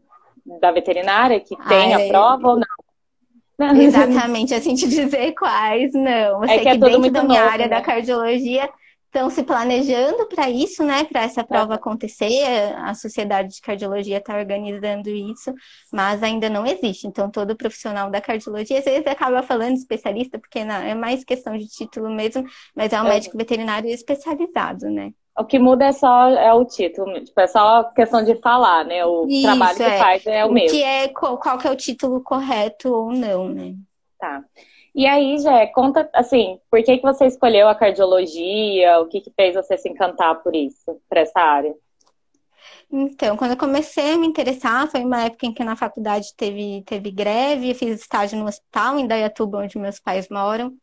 da 0.59 0.71
veterinária 0.71 1.39
que 1.39 1.55
tem 1.67 1.93
a 1.93 2.07
prova 2.07 2.47
ou 2.49 2.55
não? 2.55 2.65
Exatamente, 3.79 4.55
assim 4.55 4.73
te 4.73 4.87
dizer 4.87 5.33
quais, 5.33 5.93
não. 5.93 6.43
Eu 6.43 6.43
é 6.45 6.47
sei 6.47 6.59
que, 6.61 6.67
é 6.69 6.71
que 6.71 6.77
dentro 6.79 7.11
da 7.11 7.23
minha 7.23 7.41
novo, 7.41 7.53
área 7.53 7.67
né? 7.67 7.75
da 7.75 7.81
cardiologia 7.81 8.67
estão 9.05 9.29
se 9.29 9.43
planejando 9.43 10.27
para 10.27 10.49
isso, 10.49 10.83
né? 10.83 11.03
Para 11.03 11.21
essa 11.23 11.43
prova 11.43 11.75
acontecer. 11.75 12.43
A 12.75 12.95
Sociedade 12.95 13.55
de 13.55 13.61
Cardiologia 13.61 14.17
está 14.17 14.35
organizando 14.35 15.09
isso, 15.09 15.53
mas 15.93 16.21
ainda 16.23 16.49
não 16.49 16.65
existe. 16.65 17.05
Então, 17.05 17.29
todo 17.29 17.55
profissional 17.55 18.09
da 18.09 18.19
cardiologia, 18.19 18.79
às 18.79 18.85
vezes 18.85 19.05
acaba 19.05 19.43
falando 19.43 19.75
especialista, 19.75 20.39
porque 20.39 20.63
não, 20.63 20.75
é 20.75 20.95
mais 20.95 21.23
questão 21.23 21.55
de 21.57 21.67
título 21.67 22.09
mesmo, 22.09 22.45
mas 22.75 22.91
é 22.93 23.01
um 23.01 23.05
é. 23.05 23.09
médico 23.09 23.37
veterinário 23.37 23.89
especializado, 23.89 24.89
né? 24.89 25.11
O 25.39 25.45
que 25.45 25.59
muda 25.59 25.85
é 25.85 25.91
só 25.91 26.29
é 26.29 26.53
o 26.53 26.65
título, 26.65 27.23
tipo, 27.23 27.39
é 27.39 27.47
só 27.47 27.83
questão 27.83 28.23
de 28.23 28.35
falar, 28.35 28.83
né? 28.85 29.05
O 29.05 29.27
Isso, 29.27 29.43
trabalho 29.43 29.77
que 29.77 29.83
é. 29.83 29.97
faz 29.97 30.27
é 30.27 30.45
o, 30.45 30.51
mesmo. 30.51 30.69
Que 30.69 30.83
é 30.83 31.07
qual, 31.09 31.37
qual, 31.37 31.57
que 31.57 31.67
é 31.67 31.71
o 31.71 31.75
título 31.75 32.21
correto 32.21 32.91
ou 32.91 33.11
não, 33.11 33.47
né? 33.49 33.75
Tá. 34.19 34.43
E 34.95 35.05
aí, 35.05 35.37
Jé, 35.37 35.67
conta 35.67 36.09
assim, 36.11 36.59
por 36.71 36.81
que, 36.81 36.97
que 36.97 37.03
você 37.03 37.27
escolheu 37.27 37.67
a 37.67 37.75
cardiologia? 37.75 38.99
O 38.99 39.05
que, 39.05 39.21
que 39.21 39.31
fez 39.35 39.53
você 39.53 39.77
se 39.77 39.87
encantar 39.87 40.41
por 40.41 40.55
isso, 40.55 40.99
por 41.07 41.17
essa 41.17 41.39
área? 41.39 41.75
Então, 42.89 43.35
quando 43.35 43.51
eu 43.51 43.57
comecei 43.57 44.13
a 44.13 44.17
me 44.17 44.25
interessar, 44.25 44.89
foi 44.89 45.03
uma 45.03 45.23
época 45.25 45.45
em 45.45 45.53
que 45.53 45.61
na 45.61 45.75
faculdade 45.75 46.33
teve, 46.37 46.83
teve 46.85 47.11
greve, 47.11 47.69
eu 47.71 47.75
fiz 47.75 47.99
estágio 47.99 48.39
no 48.39 48.45
hospital 48.45 48.97
em 48.97 49.05
Dayatuba, 49.05 49.57
onde 49.59 49.77
meus 49.77 49.99
pais 49.99 50.29
moram. 50.29 50.73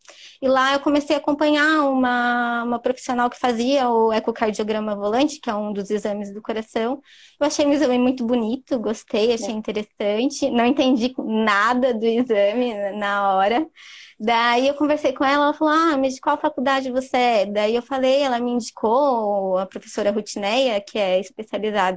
E 0.40 0.46
lá 0.46 0.75
eu 0.75 0.80
comecei 0.80 1.16
a 1.16 1.18
acompanhar 1.18 1.88
uma, 1.88 2.62
uma 2.64 2.78
profissional 2.78 3.30
que 3.30 3.38
fazia 3.38 3.88
o 3.88 4.12
ecocardiograma 4.12 4.94
volante, 4.94 5.40
que 5.40 5.49
é 5.49 5.54
um 5.54 5.73
dos 5.73 5.88
exames 5.90 6.32
do 6.32 6.42
coração. 6.42 7.00
Eu 7.40 7.46
achei 7.46 7.64
o 7.64 7.73
exame 7.73 7.99
muito 7.99 8.26
bonito, 8.26 8.78
gostei, 8.78 9.32
achei 9.32 9.54
interessante. 9.54 10.50
Não 10.50 10.66
entendi 10.66 11.14
nada 11.18 11.94
do 11.94 12.04
exame 12.04 12.92
na 12.99 13.34
hora. 13.34 13.66
Daí 14.18 14.68
eu 14.68 14.75
conversei 14.75 15.12
com 15.12 15.25
ela, 15.25 15.46
ela 15.46 15.54
falou: 15.54 15.75
Ah, 15.75 15.96
mas 15.96 16.14
de 16.14 16.20
qual 16.20 16.38
faculdade 16.40 16.90
você 16.90 17.16
é? 17.16 17.46
Daí 17.46 17.75
eu 17.75 17.82
falei, 17.82 18.23
ela 18.23 18.38
me 18.38 18.52
indicou 18.52 19.58
a 19.58 19.66
professora 19.66 20.11
Rutineia, 20.11 20.80
que 20.80 20.99
é 20.99 21.18
especializada 21.20 21.93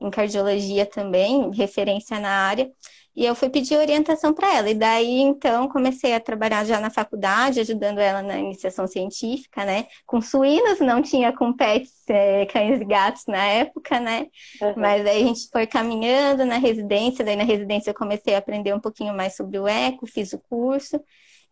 em 0.00 0.10
cardiologia 0.10 0.86
também, 0.86 1.50
referência 1.52 2.18
na 2.18 2.30
área. 2.30 2.70
E 3.16 3.24
eu 3.24 3.34
fui 3.34 3.48
pedir 3.48 3.76
orientação 3.76 4.34
para 4.34 4.56
ela. 4.56 4.68
E 4.68 4.74
daí, 4.74 5.20
então, 5.20 5.68
comecei 5.68 6.14
a 6.14 6.20
trabalhar 6.20 6.64
já 6.64 6.80
na 6.80 6.90
faculdade, 6.90 7.60
ajudando 7.60 8.00
ela 8.00 8.22
na 8.22 8.38
iniciação 8.38 8.88
científica, 8.88 9.64
né? 9.64 9.86
Com 10.04 10.20
suínos, 10.20 10.80
não 10.80 11.00
tinha 11.00 11.32
com 11.32 11.52
pets, 11.52 11.92
é, 12.08 12.44
cães 12.46 12.80
e 12.80 12.84
gatos 12.84 13.22
na 13.28 13.44
época, 13.44 14.00
né? 14.00 14.26
Uhum. 14.60 14.74
Mas 14.76 15.06
aí 15.06 15.22
a 15.22 15.26
gente 15.26 15.48
foi 15.48 15.64
caminhando 15.64 16.44
na 16.44 16.58
residência. 16.58 17.24
Daí, 17.24 17.36
na 17.36 17.44
residência, 17.44 17.90
eu 17.90 17.94
comecei 17.94 18.34
a 18.34 18.38
aprender 18.38 18.74
um 18.74 18.80
pouquinho 18.80 19.14
mais 19.14 19.36
sobre 19.36 19.60
o 19.60 19.68
eco, 19.68 20.06
fiz 20.06 20.32
o 20.32 20.38
curso 20.38 21.00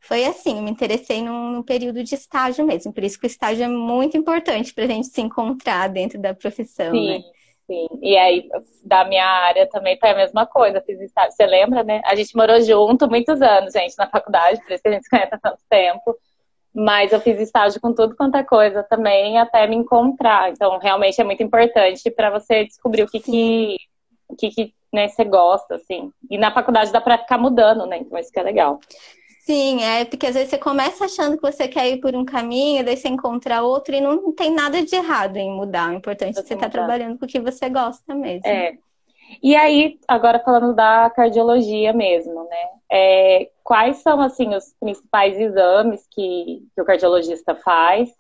foi 0.04 0.24
assim, 0.24 0.60
me 0.60 0.68
interessei 0.68 1.22
num, 1.22 1.52
num, 1.52 1.62
período 1.62 2.02
de 2.02 2.16
estágio 2.16 2.66
mesmo. 2.66 2.92
Por 2.92 3.04
isso 3.04 3.18
que 3.18 3.24
o 3.24 3.28
estágio 3.28 3.64
é 3.64 3.68
muito 3.68 4.16
importante 4.16 4.74
para 4.74 4.82
a 4.82 4.88
gente 4.88 5.06
se 5.06 5.20
encontrar 5.20 5.88
dentro 5.88 6.20
da 6.20 6.34
profissão, 6.34 6.92
Sim. 6.92 7.06
né? 7.06 7.22
Sim, 7.66 7.86
e 8.02 8.16
aí 8.16 8.48
da 8.84 9.04
minha 9.04 9.24
área 9.24 9.68
também 9.68 9.96
foi 9.98 10.10
a 10.10 10.16
mesma 10.16 10.46
coisa. 10.46 10.82
Fiz 10.82 11.00
estágio. 11.00 11.32
Você 11.32 11.46
lembra, 11.46 11.82
né? 11.84 12.02
A 12.04 12.14
gente 12.14 12.36
morou 12.36 12.60
junto 12.60 13.08
muitos 13.08 13.40
anos, 13.40 13.72
gente, 13.72 13.96
na 13.96 14.08
faculdade, 14.08 14.60
por 14.62 14.72
isso 14.72 14.82
que 14.82 14.88
a 14.88 14.92
gente 14.92 15.04
se 15.04 15.10
conhece 15.10 15.34
há 15.34 15.38
tanto 15.38 15.60
tempo. 15.70 16.16
Mas 16.74 17.12
eu 17.12 17.20
fiz 17.20 17.38
estágio 17.38 17.80
com 17.80 17.92
tudo 17.92 18.16
quanto 18.16 18.36
é 18.36 18.42
coisa 18.42 18.82
também, 18.82 19.38
até 19.38 19.66
me 19.66 19.76
encontrar. 19.76 20.50
Então, 20.50 20.78
realmente 20.78 21.20
é 21.20 21.24
muito 21.24 21.42
importante 21.42 22.10
para 22.10 22.30
você 22.30 22.64
descobrir 22.64 23.02
o 23.02 23.08
que, 23.08 23.20
que, 23.20 23.76
o 24.28 24.34
que, 24.34 24.48
que 24.48 24.74
né, 24.92 25.08
você 25.08 25.22
gosta, 25.22 25.74
assim. 25.74 26.10
E 26.30 26.38
na 26.38 26.50
faculdade 26.52 26.90
dá 26.90 27.00
para 27.00 27.18
ficar 27.18 27.38
mudando, 27.38 27.86
né? 27.86 27.98
Então, 27.98 28.18
isso 28.18 28.32
que 28.32 28.40
é 28.40 28.42
legal. 28.42 28.80
Sim, 29.44 29.82
é 29.82 30.04
porque 30.04 30.26
às 30.26 30.34
vezes 30.34 30.50
você 30.50 30.58
começa 30.58 31.04
achando 31.04 31.36
que 31.36 31.42
você 31.42 31.66
quer 31.66 31.88
ir 31.88 32.00
por 32.00 32.14
um 32.14 32.24
caminho, 32.24 32.84
daí 32.84 32.96
você 32.96 33.08
encontra 33.08 33.60
outro 33.60 33.92
e 33.92 34.00
não 34.00 34.32
tem 34.32 34.54
nada 34.54 34.80
de 34.84 34.94
errado 34.94 35.36
em 35.36 35.50
mudar. 35.50 35.90
O 35.90 35.94
importante 35.94 36.38
é 36.38 36.42
você 36.42 36.54
estar 36.54 36.66
tá 36.66 36.70
trabalhando 36.70 37.18
com 37.18 37.24
o 37.24 37.28
que 37.28 37.40
você 37.40 37.68
gosta 37.68 38.14
mesmo. 38.14 38.46
É. 38.46 38.78
E 39.42 39.56
aí, 39.56 39.98
agora 40.06 40.38
falando 40.38 40.72
da 40.72 41.10
cardiologia 41.10 41.92
mesmo, 41.92 42.44
né? 42.44 42.68
É, 42.88 43.50
quais 43.64 43.96
são, 43.96 44.20
assim, 44.20 44.54
os 44.54 44.74
principais 44.78 45.36
exames 45.36 46.06
que, 46.12 46.62
que 46.72 46.80
o 46.80 46.84
cardiologista 46.84 47.56
faz? 47.56 48.10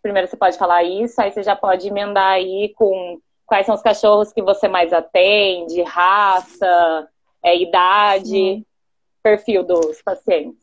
Primeiro 0.00 0.28
você 0.28 0.36
pode 0.36 0.56
falar 0.56 0.84
isso, 0.84 1.20
aí 1.20 1.32
você 1.32 1.42
já 1.42 1.56
pode 1.56 1.88
emendar 1.88 2.34
aí 2.34 2.72
com 2.76 3.18
quais 3.44 3.66
são 3.66 3.74
os 3.74 3.82
cachorros 3.82 4.32
que 4.32 4.40
você 4.40 4.68
mais 4.68 4.92
atende, 4.92 5.82
raça, 5.82 7.08
é, 7.42 7.56
idade, 7.56 8.64
perfil 9.22 9.62
dos 9.62 10.00
pacientes. 10.02 10.59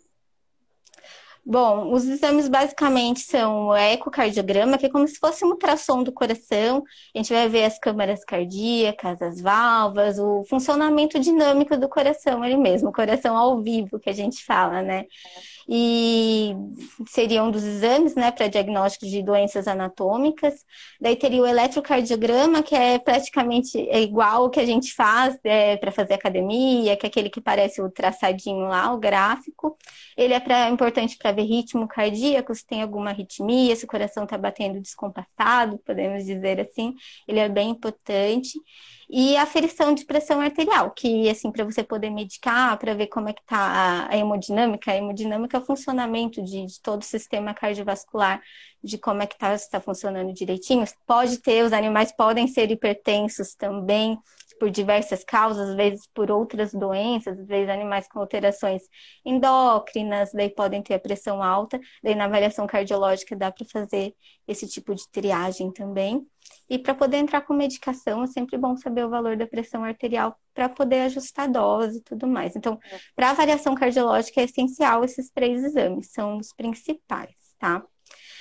Bom, 1.50 1.94
os 1.94 2.06
exames 2.06 2.50
basicamente 2.50 3.22
são 3.22 3.68
o 3.68 3.76
ecocardiograma, 3.76 4.78
que 4.78 4.88
é 4.88 4.90
como 4.90 5.08
se 5.08 5.18
fosse 5.18 5.46
um 5.46 5.52
ultrassom 5.52 6.04
do 6.04 6.12
coração. 6.12 6.84
A 7.16 7.18
gente 7.18 7.32
vai 7.32 7.48
ver 7.48 7.64
as 7.64 7.80
câmaras 7.80 8.26
cardíacas, 8.26 9.22
as 9.22 9.40
válvulas, 9.40 10.20
o 10.20 10.44
funcionamento 10.44 11.18
dinâmico 11.18 11.78
do 11.78 11.88
coração, 11.88 12.44
ele 12.44 12.58
mesmo, 12.58 12.90
o 12.90 12.94
coração 12.94 13.38
ao 13.38 13.62
vivo 13.64 13.98
que 13.98 14.10
a 14.10 14.14
gente 14.14 14.44
fala, 14.44 14.82
né? 14.82 15.06
E 15.70 16.56
seria 17.08 17.44
um 17.44 17.52
dos 17.52 17.64
exames, 17.64 18.16
né, 18.16 18.32
para 18.32 18.48
diagnóstico 18.48 19.06
de 19.06 19.22
doenças 19.22 19.68
anatômicas. 19.68 20.66
Daí 21.00 21.16
teria 21.16 21.42
o 21.42 21.46
eletrocardiograma, 21.46 22.64
que 22.64 22.74
é 22.74 22.98
praticamente 22.98 23.78
é 23.90 24.02
igual 24.02 24.46
o 24.46 24.50
que 24.50 24.60
a 24.60 24.66
gente 24.66 24.94
faz 24.94 25.38
é, 25.44 25.76
para 25.76 25.92
fazer 25.92 26.14
academia, 26.14 26.96
que 26.96 27.06
é 27.06 27.10
aquele 27.10 27.30
que 27.30 27.42
parece 27.42 27.82
o 27.82 27.92
traçadinho 27.92 28.68
lá, 28.68 28.94
o 28.94 28.98
gráfico. 28.98 29.78
Ele 30.16 30.34
é 30.34 30.40
pra, 30.40 30.70
importante 30.70 31.18
para 31.18 31.34
ver 31.34 31.44
ritmo 31.44 31.88
cardíaco, 31.88 32.56
se 32.56 32.66
tem 32.66 32.82
alguma 32.82 33.10
arritmia, 33.10 33.76
se 33.76 33.84
o 33.84 33.88
coração 33.88 34.24
está 34.24 34.38
batendo 34.38 34.80
descompassado, 34.80 35.78
podemos 35.80 36.26
dizer 36.26 36.62
assim. 36.62 36.96
Ele 37.28 37.40
é 37.40 37.50
bem 37.50 37.72
importante 37.72 38.58
e 39.10 39.38
a 39.38 39.44
aferição 39.44 39.94
de 39.94 40.06
pressão 40.06 40.42
arterial, 40.42 40.92
que 40.92 41.30
assim 41.30 41.52
para 41.52 41.64
você 41.64 41.82
poder 41.82 42.10
medicar, 42.10 42.78
para 42.78 42.94
ver 42.94 43.08
como 43.08 43.30
é 43.30 43.34
que 43.34 43.44
tá 43.46 44.08
a 44.10 44.18
hemodinâmica, 44.18 44.92
a 44.92 44.96
hemodinâmica 44.98 45.58
é 45.58 45.60
o 45.60 45.66
funcionamento 45.66 46.42
de, 46.44 46.66
de 46.66 46.82
todo 46.82 47.02
o 47.02 47.06
sistema 47.06 47.54
cardiovascular, 47.54 48.42
de 48.84 48.98
como 48.98 49.22
é 49.22 49.28
que 49.28 49.36
está 49.36 49.58
tá 49.70 49.80
funcionando 49.80 50.34
direitinho. 50.34 50.86
Pode 51.06 51.38
ter, 51.40 51.64
os 51.64 51.72
animais 51.72 52.12
podem 52.12 52.48
ser 52.48 52.70
hipertensos 52.70 53.56
também, 53.56 54.20
por 54.60 54.70
diversas 54.70 55.24
causas, 55.24 55.70
às 55.70 55.76
vezes 55.76 56.08
por 56.14 56.32
outras 56.32 56.74
doenças, 56.74 57.40
às 57.40 57.48
vezes 57.48 57.70
animais 57.70 58.08
com 58.08 58.20
alterações 58.20 58.84
endócrinas, 59.26 60.32
daí 60.34 60.50
podem 60.50 60.82
ter 60.82 60.96
a 60.96 61.00
pressão 61.00 61.42
alta, 61.42 61.80
daí 62.04 62.16
na 62.16 62.26
avaliação 62.26 62.68
cardiológica 62.68 63.36
dá 63.36 63.52
para 63.52 63.66
fazer 63.66 64.16
esse 64.48 64.68
tipo 64.68 64.94
de 64.96 65.08
triagem 65.12 65.72
também. 65.72 66.26
E 66.70 66.80
para 66.80 66.96
poder 66.96 67.18
entrar 67.18 67.42
com 67.42 67.54
medicação, 67.54 68.24
é 68.24 68.28
sempre 68.28 68.58
bom 68.58 68.76
saber 68.78 69.06
o 69.06 69.10
valor 69.10 69.36
da 69.38 69.48
pressão 69.48 69.84
arterial 69.84 70.38
para 70.54 70.70
poder 70.70 71.02
ajustar 71.02 71.46
a 71.46 71.52
dose 71.52 72.00
e 72.00 72.04
tudo 72.04 72.28
mais. 72.28 72.56
Então, 72.56 72.80
para 73.16 73.32
avaliação 73.32 73.76
cardiológica 73.76 74.42
é 74.42 74.46
essencial 74.46 75.04
esses 75.04 75.30
três 75.30 75.64
exames, 75.64 76.12
são 76.12 76.38
os 76.38 76.54
principais, 76.54 77.36
tá? 77.60 77.84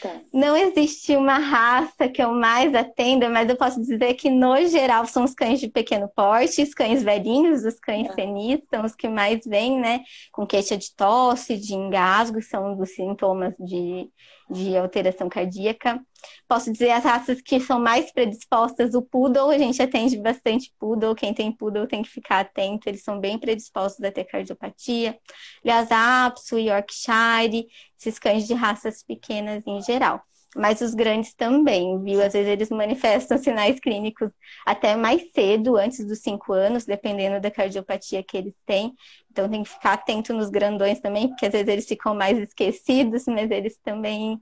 Tá. 0.02 0.20
Não 0.32 0.54
existe 0.56 1.16
uma 1.16 1.38
raça 1.38 2.08
que 2.08 2.22
eu 2.22 2.32
mais 2.32 2.74
atenda, 2.74 3.30
mas 3.30 3.48
eu 3.48 3.56
posso 3.56 3.80
dizer 3.80 4.14
que, 4.14 4.28
no 4.28 4.66
geral, 4.66 5.06
são 5.06 5.24
os 5.24 5.34
cães 5.34 5.58
de 5.58 5.68
pequeno 5.68 6.08
porte, 6.14 6.62
os 6.62 6.74
cães 6.74 7.02
velhinhos, 7.02 7.64
os 7.64 7.78
cães 7.80 8.12
senis, 8.14 8.60
são 8.68 8.84
os 8.84 8.94
que 8.94 9.08
mais 9.08 9.40
vêm, 9.46 9.80
né? 9.80 10.02
Com 10.30 10.46
queixa 10.46 10.76
de 10.76 10.94
tosse, 10.94 11.56
de 11.56 11.74
engasgo, 11.74 12.42
são 12.42 12.72
um 12.72 12.76
dos 12.76 12.94
sintomas 12.94 13.54
de, 13.58 14.10
de 14.50 14.76
alteração 14.76 15.28
cardíaca. 15.28 16.00
Posso 16.48 16.70
dizer 16.72 16.90
as 16.90 17.04
raças 17.04 17.40
que 17.40 17.58
são 17.60 17.80
mais 17.80 18.12
predispostas, 18.12 18.94
o 18.94 19.02
poodle, 19.02 19.50
a 19.50 19.58
gente 19.58 19.82
atende 19.82 20.16
bastante 20.18 20.72
poodle, 20.78 21.14
quem 21.14 21.34
tem 21.34 21.52
poodle 21.52 21.86
tem 21.86 22.02
que 22.02 22.08
ficar 22.08 22.40
atento, 22.40 22.88
eles 22.88 23.02
são 23.02 23.18
bem 23.18 23.38
predispostos 23.38 24.04
a 24.04 24.12
ter 24.12 24.24
cardiopatia. 24.24 25.18
Lhasa 25.64 26.26
Apso, 26.26 26.58
Yorkshire, 26.58 27.66
esses 27.98 28.18
cães 28.18 28.46
de 28.46 28.54
raças 28.54 29.02
pequenas 29.02 29.66
em 29.66 29.80
geral. 29.82 30.22
Mas 30.54 30.80
os 30.80 30.94
grandes 30.94 31.34
também, 31.34 32.02
viu? 32.02 32.22
Às 32.22 32.32
vezes 32.32 32.48
eles 32.48 32.70
manifestam 32.70 33.36
sinais 33.38 33.78
clínicos 33.78 34.30
até 34.64 34.96
mais 34.96 35.30
cedo, 35.34 35.76
antes 35.76 36.04
dos 36.06 36.20
cinco 36.20 36.52
anos, 36.52 36.86
dependendo 36.86 37.40
da 37.40 37.50
cardiopatia 37.50 38.22
que 38.22 38.36
eles 38.36 38.54
têm. 38.64 38.94
Então 39.30 39.48
tem 39.48 39.62
que 39.62 39.68
ficar 39.68 39.94
atento 39.94 40.32
nos 40.32 40.48
grandões 40.48 40.98
também, 41.00 41.28
porque 41.28 41.46
às 41.46 41.52
vezes 41.52 41.68
eles 41.68 41.86
ficam 41.86 42.14
mais 42.14 42.38
esquecidos, 42.38 43.24
mas 43.26 43.50
eles 43.50 43.76
também 43.84 44.40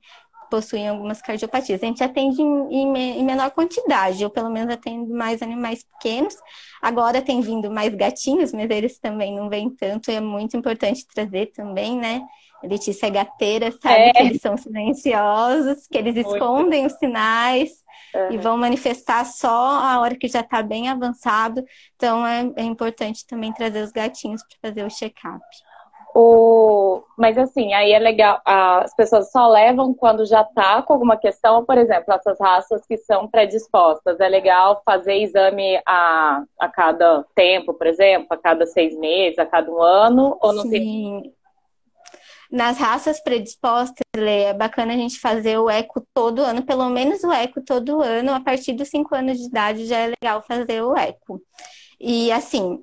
possuem 0.55 0.89
algumas 0.89 1.21
cardiopatias. 1.21 1.83
A 1.83 1.87
gente 1.87 2.05
atende 2.05 2.41
em, 2.41 3.25
menor 3.25 3.51
quantidade, 3.51 4.23
eu 4.23 4.31
pelo 4.31 4.51
menos 4.51 4.73
atendo 4.73 5.13
mais 5.13 5.43
animais 5.43 5.83
pequenos. 5.83 6.37
Agora 6.81 7.21
tem 7.21 7.41
vindo 7.41 7.71
mais 7.71 7.93
gatinhos, 7.93 8.53
mas 8.53 8.71
eles 8.71 8.99
também 9.01 9.35
não 9.35 9.49
vêm 9.49 9.69
tanto, 9.69 10.13
e 10.13 10.15
é 10.15 10.21
muito 10.21 10.57
importante 10.57 11.07
trazer 11.13 11.47
também, 11.47 11.97
né? 11.99 12.23
Letícia 12.67 13.07
é 13.07 13.11
gateira, 13.11 13.71
sabe 13.73 13.95
é. 13.95 14.13
que 14.13 14.23
eles 14.23 14.41
são 14.41 14.57
silenciosos, 14.57 15.87
que 15.87 15.99
eles 15.99 16.15
muito. 16.15 16.33
escondem 16.33 16.87
os 16.87 16.93
sinais 16.95 17.71
uhum. 18.15 18.33
e 18.33 18.39
vão 18.39 18.57
manifestar 18.57 19.25
só 19.25 19.49
a 19.49 20.01
hora 20.01 20.17
que 20.17 20.29
já 20.29 20.41
está 20.41 20.63
bem 20.63 20.89
avançado. 20.89 21.65
Então 21.97 22.27
é, 22.27 22.51
é 22.57 22.63
importante 22.63 23.27
também 23.27 23.53
trazer 23.53 23.83
os 23.83 23.93
gatinhos 23.93 24.43
para 24.43 24.71
fazer 24.71 24.85
o 24.85 24.91
check-up. 24.91 25.45
O... 26.17 27.03
Mas 27.19 27.37
assim, 27.37 27.75
aí 27.75 27.91
é 27.91 27.99
legal, 27.99 28.41
as 28.45 28.95
pessoas 28.95 29.33
só 29.33 29.49
levam 29.49 29.93
quando 29.93 30.25
já 30.25 30.45
tá 30.45 30.81
com 30.81 30.93
alguma 30.93 31.17
questão, 31.17 31.65
por 31.65 31.77
exemplo, 31.77 32.15
essas 32.15 32.39
raças 32.39 32.87
que 32.87 32.97
são 32.99 33.27
predispostas. 33.27 34.21
É 34.21 34.29
legal 34.29 34.81
fazer 34.85 35.15
exame 35.15 35.81
a, 35.85 36.45
a 36.61 36.69
cada 36.69 37.25
tempo, 37.35 37.75
por 37.75 37.89
exemplo, 37.89 38.29
a 38.31 38.37
cada 38.37 38.65
seis 38.65 38.97
meses, 38.97 39.41
a 39.41 39.47
cada 39.47 39.69
um 39.69 39.83
ano, 39.83 40.39
ou 40.41 40.53
não 40.53 40.63
Sim. 40.63 40.71
tem. 40.71 41.35
Nas 42.55 42.79
raças 42.79 43.21
predispostas, 43.21 44.05
é 44.15 44.55
bacana 44.55 44.95
a 44.95 44.97
gente 44.97 45.19
fazer 45.19 45.59
o 45.59 45.69
eco 45.69 46.01
todo 46.15 46.41
ano, 46.41 46.63
pelo 46.63 46.89
menos 46.89 47.25
o 47.25 47.33
eco 47.33 47.61
todo 47.61 48.01
ano. 48.01 48.33
A 48.33 48.39
partir 48.39 48.75
dos 48.75 48.89
cinco 48.89 49.13
anos 49.13 49.39
de 49.39 49.47
idade 49.47 49.87
já 49.87 49.99
é 49.99 50.13
legal 50.23 50.41
fazer 50.41 50.81
o 50.81 50.97
eco. 50.97 51.43
E 51.99 52.31
assim, 52.31 52.79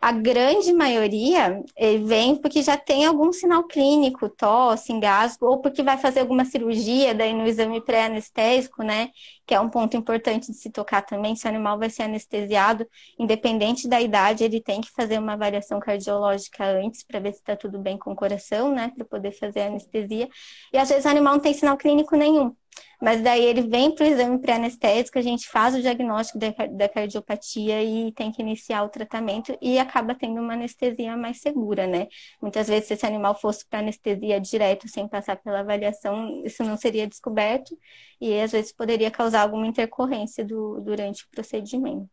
a 0.00 0.12
grande 0.12 0.72
maioria 0.72 1.60
eh, 1.74 1.98
vem 1.98 2.36
porque 2.36 2.62
já 2.62 2.76
tem 2.76 3.04
algum 3.04 3.32
sinal 3.32 3.64
clínico, 3.64 4.28
tosse, 4.28 4.92
engasgo, 4.92 5.46
ou 5.46 5.60
porque 5.60 5.82
vai 5.82 5.98
fazer 5.98 6.20
alguma 6.20 6.44
cirurgia, 6.44 7.12
daí 7.12 7.32
no 7.32 7.48
exame 7.48 7.80
pré-anestésico, 7.80 8.84
né? 8.84 9.10
Que 9.46 9.54
é 9.54 9.60
um 9.60 9.68
ponto 9.70 9.96
importante 9.96 10.50
de 10.50 10.56
se 10.58 10.70
tocar 10.70 11.02
também. 11.02 11.36
Se 11.36 11.46
o 11.46 11.48
animal 11.48 11.78
vai 11.78 11.88
ser 11.88 12.02
anestesiado, 12.02 12.86
independente 13.18 13.88
da 13.88 14.00
idade, 14.00 14.44
ele 14.44 14.60
tem 14.60 14.80
que 14.80 14.90
fazer 14.90 15.18
uma 15.18 15.34
avaliação 15.34 15.78
cardiológica 15.78 16.64
antes 16.64 17.04
para 17.04 17.20
ver 17.20 17.32
se 17.32 17.38
está 17.38 17.56
tudo 17.56 17.78
bem 17.78 17.96
com 17.96 18.12
o 18.12 18.16
coração, 18.16 18.72
né? 18.72 18.92
Para 18.96 19.04
poder 19.04 19.32
fazer 19.32 19.60
a 19.60 19.66
anestesia. 19.66 20.28
E 20.72 20.78
às 20.78 20.88
vezes 20.88 21.04
o 21.04 21.08
animal 21.08 21.34
não 21.34 21.40
tem 21.40 21.54
sinal 21.54 21.76
clínico 21.76 22.16
nenhum. 22.16 22.54
Mas 23.00 23.20
daí 23.20 23.44
ele 23.44 23.62
vem 23.62 23.94
para 23.94 24.04
o 24.04 24.08
exame 24.08 24.38
pré-anestésico, 24.38 25.18
a 25.18 25.22
gente 25.22 25.46
faz 25.48 25.74
o 25.74 25.82
diagnóstico 25.82 26.38
da, 26.38 26.88
cardiopatia 26.88 27.82
e 27.82 28.12
tem 28.12 28.32
que 28.32 28.40
iniciar 28.40 28.84
o 28.84 28.88
tratamento 28.88 29.56
e 29.60 29.78
acaba 29.78 30.14
tendo 30.14 30.40
uma 30.40 30.54
anestesia 30.54 31.16
mais 31.16 31.40
segura, 31.40 31.86
né? 31.86 32.06
Muitas 32.40 32.68
vezes, 32.68 32.88
se 32.88 32.94
esse 32.94 33.04
animal 33.06 33.38
fosse 33.38 33.66
para 33.68 33.80
anestesia 33.80 34.40
direto, 34.40 34.88
sem 34.88 35.06
passar 35.06 35.36
pela 35.36 35.60
avaliação, 35.60 36.42
isso 36.44 36.64
não 36.64 36.76
seria 36.76 37.06
descoberto 37.06 37.76
e 38.20 38.40
às 38.40 38.52
vezes 38.52 38.72
poderia 38.72 39.10
causar 39.10 39.35
alguma 39.42 39.66
intercorrência 39.66 40.44
do, 40.44 40.80
durante 40.80 41.24
o 41.24 41.28
procedimento. 41.30 42.08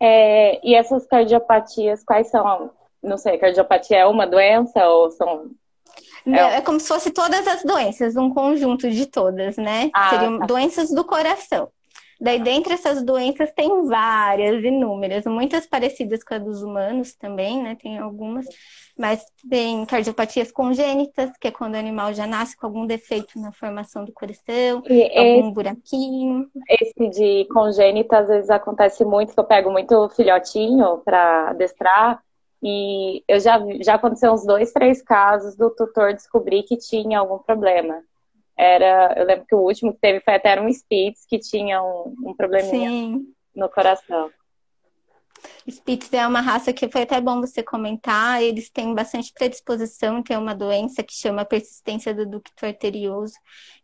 É, 0.00 0.60
e 0.66 0.74
essas 0.74 1.06
cardiopatias, 1.06 2.04
quais 2.04 2.28
são? 2.28 2.70
Não 3.02 3.18
sei, 3.18 3.38
cardiopatia 3.38 3.98
é 3.98 4.06
uma 4.06 4.26
doença 4.26 4.86
ou 4.88 5.10
são 5.10 5.50
é, 6.26 6.56
é 6.56 6.60
como 6.62 6.80
se 6.80 6.88
fosse 6.88 7.10
todas 7.10 7.46
as 7.46 7.62
doenças, 7.62 8.16
um 8.16 8.32
conjunto 8.32 8.90
de 8.90 9.06
todas, 9.06 9.56
né? 9.56 9.90
Ah, 9.92 10.10
Seriam 10.10 10.38
tá. 10.38 10.46
doenças 10.46 10.90
do 10.90 11.04
coração. 11.04 11.68
Daí, 12.24 12.38
dentre 12.40 12.72
essas 12.72 13.02
doenças, 13.02 13.52
tem 13.52 13.86
várias, 13.86 14.64
inúmeras, 14.64 15.26
muitas 15.26 15.66
parecidas 15.66 16.24
com 16.24 16.32
a 16.32 16.38
dos 16.38 16.62
humanos 16.62 17.14
também, 17.14 17.62
né? 17.62 17.76
Tem 17.78 17.98
algumas, 17.98 18.46
mas 18.96 19.22
tem 19.46 19.84
cardiopatias 19.84 20.50
congênitas, 20.50 21.36
que 21.38 21.48
é 21.48 21.50
quando 21.50 21.74
o 21.74 21.78
animal 21.78 22.14
já 22.14 22.26
nasce 22.26 22.56
com 22.56 22.64
algum 22.64 22.86
defeito 22.86 23.38
na 23.38 23.52
formação 23.52 24.06
do 24.06 24.12
coração, 24.14 24.82
e 24.88 25.02
algum 25.18 25.48
esse, 25.48 25.54
buraquinho. 25.54 26.48
Esse 26.66 27.10
de 27.10 27.44
congênita, 27.52 28.20
às 28.20 28.28
vezes 28.28 28.48
acontece 28.48 29.04
muito, 29.04 29.34
que 29.34 29.40
eu 29.40 29.44
pego 29.44 29.70
muito 29.70 30.08
filhotinho 30.08 31.02
para 31.04 31.50
adestrar, 31.50 32.22
e 32.62 33.22
eu 33.28 33.38
já, 33.38 33.60
já 33.82 33.96
aconteceu 33.96 34.32
uns 34.32 34.46
dois, 34.46 34.72
três 34.72 35.02
casos 35.02 35.54
do 35.56 35.68
tutor 35.68 36.14
descobrir 36.14 36.62
que 36.62 36.78
tinha 36.78 37.18
algum 37.18 37.36
problema. 37.36 38.02
Era, 38.56 39.14
eu 39.16 39.24
lembro 39.24 39.44
que 39.46 39.54
o 39.54 39.60
último 39.60 39.92
que 39.92 40.00
teve 40.00 40.20
foi 40.20 40.34
até 40.34 40.60
um 40.60 40.68
Spitz 40.68 41.26
que 41.26 41.38
tinha 41.38 41.82
um, 41.82 42.14
um 42.26 42.34
probleminha 42.34 42.88
Sim. 42.88 43.26
no 43.54 43.68
coração. 43.68 44.30
Spitz 45.68 46.12
é 46.12 46.26
uma 46.26 46.40
raça 46.40 46.72
que 46.72 46.88
foi 46.88 47.02
até 47.02 47.20
bom 47.20 47.40
você 47.40 47.62
comentar. 47.62 48.42
Eles 48.42 48.70
têm 48.70 48.94
bastante 48.94 49.32
predisposição, 49.32 50.22
tem 50.22 50.36
uma 50.36 50.54
doença 50.54 51.02
que 51.02 51.14
chama 51.14 51.44
persistência 51.44 52.14
do 52.14 52.26
ducto 52.26 52.64
arterioso, 52.64 53.34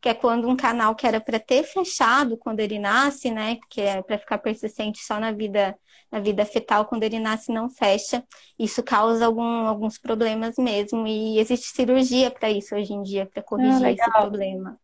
que 0.00 0.09
é 0.09 0.14
quando 0.14 0.49
um 0.49 0.57
canal 0.57 0.95
que 0.95 1.07
era 1.07 1.21
para 1.21 1.40
ter 1.40 1.62
fechado 1.64 2.37
quando 2.37 2.61
ele 2.61 2.79
nasce, 2.79 3.31
né, 3.31 3.59
que 3.69 3.81
é 3.81 4.02
para 4.02 4.19
ficar 4.19 4.38
persistente 4.38 5.00
só 5.05 5.19
na 5.19 5.33
vida 5.33 5.76
na 6.11 6.19
vida 6.19 6.45
fetal, 6.45 6.87
quando 6.87 7.05
ele 7.05 7.21
nasce 7.21 7.52
não 7.52 7.71
fecha. 7.71 8.25
Isso 8.59 8.83
causa 8.83 9.26
algum, 9.26 9.67
alguns 9.67 9.97
problemas 9.97 10.57
mesmo 10.59 11.07
e 11.07 11.38
existe 11.38 11.69
cirurgia 11.69 12.31
para 12.31 12.50
isso 12.50 12.75
hoje 12.75 12.93
em 12.93 13.02
dia 13.02 13.26
para 13.26 13.43
corrigir 13.43 13.87
ah, 13.87 13.93
esse 13.93 14.11
problema. 14.11 14.79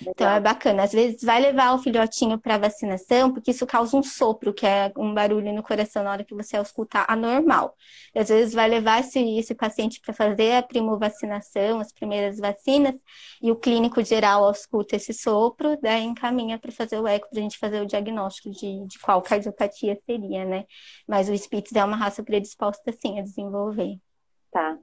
Então 0.00 0.28
é 0.30 0.40
bacana. 0.40 0.84
Às 0.84 0.92
vezes 0.92 1.22
vai 1.22 1.40
levar 1.40 1.74
o 1.74 1.78
filhotinho 1.78 2.38
para 2.38 2.58
vacinação, 2.58 3.32
porque 3.32 3.50
isso 3.50 3.66
causa 3.66 3.96
um 3.96 4.02
sopro, 4.02 4.52
que 4.52 4.66
é 4.66 4.90
um 4.96 5.12
barulho 5.12 5.52
no 5.52 5.62
coração 5.62 6.02
na 6.02 6.10
hora 6.10 6.24
que 6.24 6.34
você 6.34 6.56
escutar 6.56 7.04
anormal. 7.08 7.76
E 8.14 8.18
às 8.18 8.28
vezes 8.28 8.54
vai 8.54 8.68
levar 8.68 9.00
esse, 9.00 9.20
esse 9.38 9.54
paciente 9.54 10.00
para 10.00 10.14
fazer 10.14 10.56
a 10.56 10.62
primovacinação, 10.62 11.80
as 11.80 11.92
primeiras 11.92 12.38
vacinas, 12.38 12.96
e 13.42 13.50
o 13.50 13.56
clínico 13.56 14.02
geral 14.02 14.50
escuta 14.50 14.96
esse 14.96 15.12
sopro, 15.12 15.78
daí 15.80 16.04
encaminha 16.04 16.58
para 16.58 16.72
fazer 16.72 16.98
o 16.98 17.06
eco, 17.06 17.28
para 17.28 17.38
a 17.38 17.42
gente 17.42 17.58
fazer 17.58 17.80
o 17.82 17.86
diagnóstico 17.86 18.50
de, 18.50 18.86
de 18.86 18.98
qual 18.98 19.20
cardiopatia 19.20 19.98
seria, 20.06 20.44
né? 20.44 20.64
Mas 21.06 21.28
o 21.28 21.34
Spitz 21.34 21.74
é 21.74 21.84
uma 21.84 21.96
raça 21.96 22.22
predisposta, 22.22 22.92
sim, 22.92 23.18
a 23.18 23.22
desenvolver. 23.22 23.98
Tá. 24.50 24.76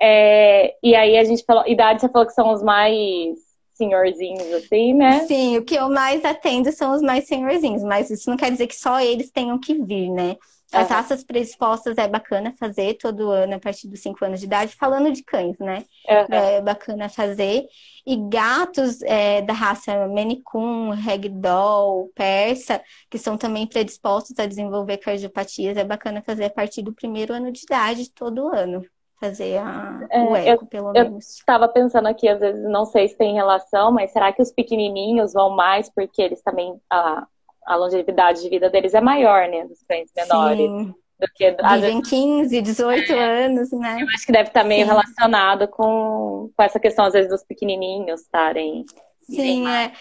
É, 0.00 0.76
e 0.82 0.94
aí 0.94 1.16
a 1.16 1.24
gente 1.24 1.44
falou, 1.44 1.66
idade 1.66 2.00
você 2.00 2.08
falou 2.08 2.26
que 2.26 2.34
são 2.34 2.52
os 2.52 2.62
mais 2.62 3.47
senhorzinhos, 3.78 4.52
assim, 4.52 4.92
né? 4.92 5.20
Sim, 5.26 5.56
o 5.56 5.64
que 5.64 5.74
eu 5.74 5.88
mais 5.88 6.22
atendo 6.24 6.70
são 6.70 6.94
os 6.94 7.00
mais 7.00 7.26
senhorzinhos, 7.26 7.82
mas 7.82 8.10
isso 8.10 8.28
não 8.28 8.36
quer 8.36 8.50
dizer 8.50 8.66
que 8.66 8.76
só 8.76 9.00
eles 9.00 9.30
tenham 9.30 9.58
que 9.58 9.74
vir, 9.74 10.10
né? 10.10 10.36
As 10.70 10.86
uhum. 10.86 10.96
raças 10.96 11.24
predispostas 11.24 11.96
é 11.96 12.06
bacana 12.06 12.52
fazer 12.58 12.94
todo 12.98 13.30
ano, 13.30 13.54
a 13.54 13.58
partir 13.58 13.88
dos 13.88 14.00
5 14.00 14.22
anos 14.22 14.40
de 14.40 14.44
idade, 14.44 14.76
falando 14.76 15.10
de 15.10 15.24
cães, 15.24 15.56
né? 15.58 15.82
Uhum. 16.06 16.34
É 16.34 16.60
bacana 16.60 17.08
fazer. 17.08 17.64
E 18.06 18.16
gatos 18.28 19.00
é, 19.02 19.40
da 19.40 19.54
raça 19.54 20.06
Maine 20.08 20.42
Coon, 20.42 20.90
Ragdoll, 20.90 22.10
Persa, 22.14 22.82
que 23.08 23.18
são 23.18 23.38
também 23.38 23.66
predispostos 23.66 24.38
a 24.38 24.44
desenvolver 24.44 24.98
cardiopatias, 24.98 25.76
é 25.78 25.84
bacana 25.84 26.20
fazer 26.20 26.44
a 26.44 26.50
partir 26.50 26.82
do 26.82 26.92
primeiro 26.92 27.32
ano 27.32 27.50
de 27.50 27.62
idade, 27.62 28.10
todo 28.10 28.48
ano 28.48 28.84
fazer 29.20 29.58
a, 29.58 30.06
é, 30.10 30.22
o 30.22 30.36
eco, 30.36 30.64
eu, 30.64 30.68
pelo 30.68 30.92
menos. 30.92 31.12
Eu 31.12 31.18
estava 31.18 31.68
pensando 31.68 32.06
aqui, 32.06 32.28
às 32.28 32.40
vezes, 32.40 32.62
não 32.62 32.84
sei 32.84 33.08
se 33.08 33.16
tem 33.16 33.34
relação, 33.34 33.90
mas 33.92 34.12
será 34.12 34.32
que 34.32 34.42
os 34.42 34.52
pequenininhos 34.52 35.32
vão 35.32 35.50
mais 35.50 35.90
porque 35.90 36.22
eles 36.22 36.40
também, 36.42 36.80
a, 36.90 37.26
a 37.66 37.76
longevidade 37.76 38.42
de 38.42 38.48
vida 38.48 38.70
deles 38.70 38.94
é 38.94 39.00
maior, 39.00 39.48
né, 39.48 39.64
dos 39.66 39.82
cães 39.88 40.10
menores? 40.16 40.70
Sim. 40.70 40.94
Do 41.20 41.26
que, 41.34 41.50
Vivem 41.50 41.96
vezes, 41.96 42.10
15, 42.10 42.62
18 42.62 43.12
é, 43.12 43.46
anos, 43.46 43.72
né? 43.72 43.98
Eu 44.00 44.06
acho 44.14 44.24
que 44.24 44.30
deve 44.30 44.50
estar 44.50 44.62
meio 44.62 44.84
Sim. 44.84 44.90
relacionado 44.92 45.66
com, 45.66 46.48
com 46.56 46.62
essa 46.62 46.78
questão, 46.78 47.06
às 47.06 47.12
vezes, 47.12 47.28
dos 47.28 47.42
pequenininhos 47.42 48.20
estarem... 48.20 48.84
Sim, 49.22 49.66
é. 49.68 49.92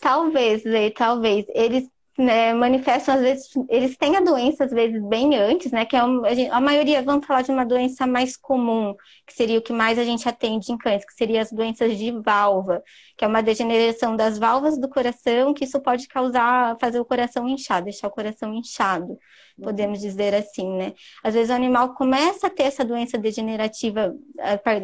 Talvez, 0.00 0.64
Lê, 0.64 0.90
talvez. 0.90 1.46
Eles 1.50 1.88
né, 2.16 2.54
manifestam, 2.54 3.16
às 3.16 3.20
vezes, 3.20 3.50
eles 3.68 3.96
têm 3.96 4.16
a 4.16 4.20
doença, 4.20 4.64
às 4.64 4.70
vezes, 4.70 5.02
bem 5.08 5.36
antes, 5.36 5.72
né? 5.72 5.84
Que 5.84 5.96
é 5.96 6.02
uma, 6.02 6.28
a, 6.28 6.34
gente, 6.34 6.50
a, 6.50 6.60
maioria, 6.60 7.02
vamos 7.02 7.26
falar 7.26 7.42
de 7.42 7.50
uma 7.50 7.66
doença 7.66 8.06
mais 8.06 8.36
comum, 8.36 8.94
que 9.26 9.34
seria 9.34 9.58
o 9.58 9.62
que 9.62 9.72
mais 9.72 9.98
a 9.98 10.04
gente 10.04 10.28
atende 10.28 10.70
em 10.70 10.78
cães, 10.78 11.04
que 11.04 11.12
seria 11.12 11.42
as 11.42 11.50
doenças 11.50 11.98
de 11.98 12.12
válvula, 12.12 12.82
que 13.16 13.24
é 13.24 13.28
uma 13.28 13.42
degeneração 13.42 14.14
das 14.14 14.38
válvulas 14.38 14.78
do 14.78 14.88
coração, 14.88 15.52
que 15.52 15.64
isso 15.64 15.80
pode 15.80 16.06
causar, 16.06 16.76
fazer 16.80 17.00
o 17.00 17.04
coração 17.04 17.48
inchar, 17.48 17.82
deixar 17.82 18.06
o 18.06 18.12
coração 18.12 18.54
inchado, 18.54 19.18
podemos 19.60 20.00
dizer 20.00 20.34
assim, 20.34 20.68
né? 20.76 20.92
Às 21.22 21.34
vezes 21.34 21.50
o 21.50 21.54
animal 21.54 21.94
começa 21.94 22.46
a 22.46 22.50
ter 22.50 22.64
essa 22.64 22.84
doença 22.84 23.18
degenerativa 23.18 24.14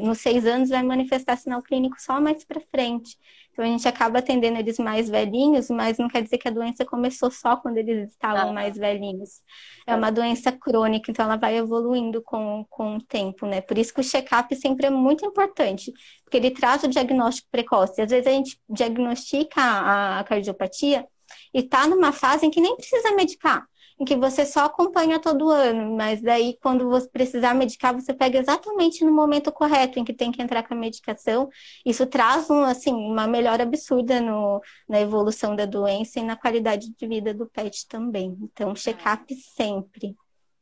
nos 0.03 0.19
seis 0.19 0.45
anos, 0.47 0.71
vai 0.71 0.83
manifestar 0.83 1.37
sinal 1.37 1.63
clínico 1.63 1.97
só 2.01 2.21
mais 2.21 2.45
para 2.45 2.61
frente. 2.73 3.17
Então 3.61 3.69
a 3.69 3.73
gente 3.77 3.87
acaba 3.87 4.21
atendendo 4.21 4.59
eles 4.59 4.79
mais 4.79 5.11
velhinhos, 5.11 5.69
mas 5.69 5.99
não 5.99 6.09
quer 6.09 6.23
dizer 6.23 6.39
que 6.39 6.49
a 6.49 6.51
doença 6.51 6.83
começou 6.83 7.31
só 7.31 7.59
quando 7.59 7.77
eles 7.77 8.09
estavam 8.09 8.49
ah. 8.49 8.53
mais 8.55 8.75
velhinhos. 8.75 9.43
É 9.87 9.95
uma 9.95 10.11
doença 10.11 10.51
crônica, 10.51 11.11
então 11.11 11.27
ela 11.27 11.37
vai 11.37 11.59
evoluindo 11.59 12.23
com, 12.23 12.65
com 12.71 12.97
o 12.97 13.03
tempo, 13.03 13.45
né? 13.45 13.61
Por 13.61 13.77
isso 13.77 13.93
que 13.93 14.01
o 14.01 14.05
check-up 14.05 14.57
sempre 14.57 14.87
é 14.87 14.91
muito 14.91 15.27
importante, 15.27 15.93
porque 16.25 16.39
ele 16.39 16.51
traz 16.53 16.83
o 16.85 16.89
diagnóstico 16.89 17.51
precoce. 17.51 18.01
Às 18.01 18.11
vezes 18.11 18.27
a 18.27 18.31
gente 18.31 18.59
diagnostica 18.67 19.61
a, 19.61 20.21
a 20.21 20.25
cardiopatia 20.25 21.07
e 21.53 21.59
está 21.59 21.87
numa 21.87 22.13
fase 22.13 22.47
em 22.47 22.51
que 22.51 22.63
nem 22.63 22.75
precisa 22.77 23.15
medicar 23.15 23.69
em 24.01 24.05
que 24.05 24.17
você 24.17 24.47
só 24.47 24.65
acompanha 24.65 25.21
todo 25.21 25.51
ano, 25.51 25.95
mas 25.95 26.23
daí 26.23 26.57
quando 26.63 26.89
você 26.89 27.07
precisar 27.07 27.55
medicar, 27.55 27.95
você 27.95 28.15
pega 28.15 28.39
exatamente 28.39 29.05
no 29.05 29.13
momento 29.13 29.53
correto 29.53 29.99
em 29.99 30.05
que 30.05 30.15
tem 30.15 30.33
que 30.33 30.41
entrar 30.41 30.67
com 30.67 30.73
a 30.73 30.77
medicação. 30.77 31.51
Isso 31.85 32.07
traz 32.07 32.49
um, 32.49 32.63
assim, 32.63 32.95
uma 32.95 33.27
melhora 33.27 33.63
absurda 33.63 34.19
no, 34.19 34.63
na 34.89 35.01
evolução 35.03 35.55
da 35.55 35.67
doença 35.67 36.19
e 36.19 36.23
na 36.23 36.35
qualidade 36.35 36.91
de 36.91 37.07
vida 37.07 37.35
do 37.35 37.45
pet 37.45 37.87
também. 37.87 38.39
Então, 38.41 38.75
check-up 38.75 39.35
sempre. 39.35 40.17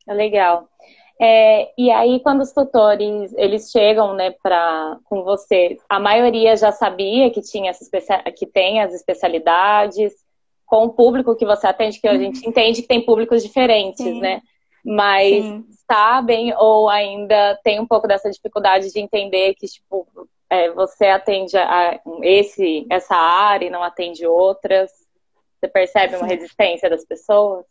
É 0.05 0.13
legal. 0.13 0.69
É, 1.21 1.73
e 1.77 1.91
aí, 1.93 2.21
quando 2.21 2.41
os 2.41 2.53
tutores 2.53 3.33
eles 3.37 3.71
chegam, 3.71 4.15
né, 4.15 4.33
para 4.43 4.99
com 5.05 5.23
você, 5.23 5.77
a 5.89 6.01
maioria 6.01 6.57
já 6.57 6.73
sabia 6.73 7.31
que 7.31 7.41
tinha 7.41 7.71
essa 7.71 7.85
que 8.37 8.47
tem 8.47 8.81
as 8.81 8.95
especialidades, 8.95 10.13
com 10.69 10.85
o 10.85 10.91
público 10.91 11.35
que 11.35 11.47
você 11.47 11.67
atende, 11.67 11.99
que 11.99 12.07
a 12.07 12.17
gente 12.17 12.45
uhum. 12.45 12.51
entende 12.51 12.83
que 12.83 12.89
tem 12.89 13.05
públicos 13.05 13.43
diferentes, 13.43 14.05
Sim. 14.05 14.21
né? 14.21 14.43
Mas 14.85 15.43
Sim. 15.43 15.65
sabem 15.91 16.55
ou 16.57 16.89
ainda 16.89 17.59
tem 17.65 17.81
um 17.81 17.87
pouco 17.87 18.07
dessa 18.07 18.31
dificuldade 18.31 18.93
de 18.93 19.01
entender 19.01 19.55
que, 19.55 19.67
tipo, 19.67 20.07
é, 20.51 20.71
você 20.71 21.07
atende 21.07 21.57
a 21.57 21.99
esse, 22.23 22.87
essa 22.91 23.17
área 23.17 23.67
e 23.67 23.71
não 23.71 23.83
atende 23.83 24.27
outras? 24.27 24.91
Você 25.59 25.69
percebe 25.69 26.17
uma 26.17 26.27
resistência 26.27 26.89
das 26.89 27.05
pessoas? 27.05 27.65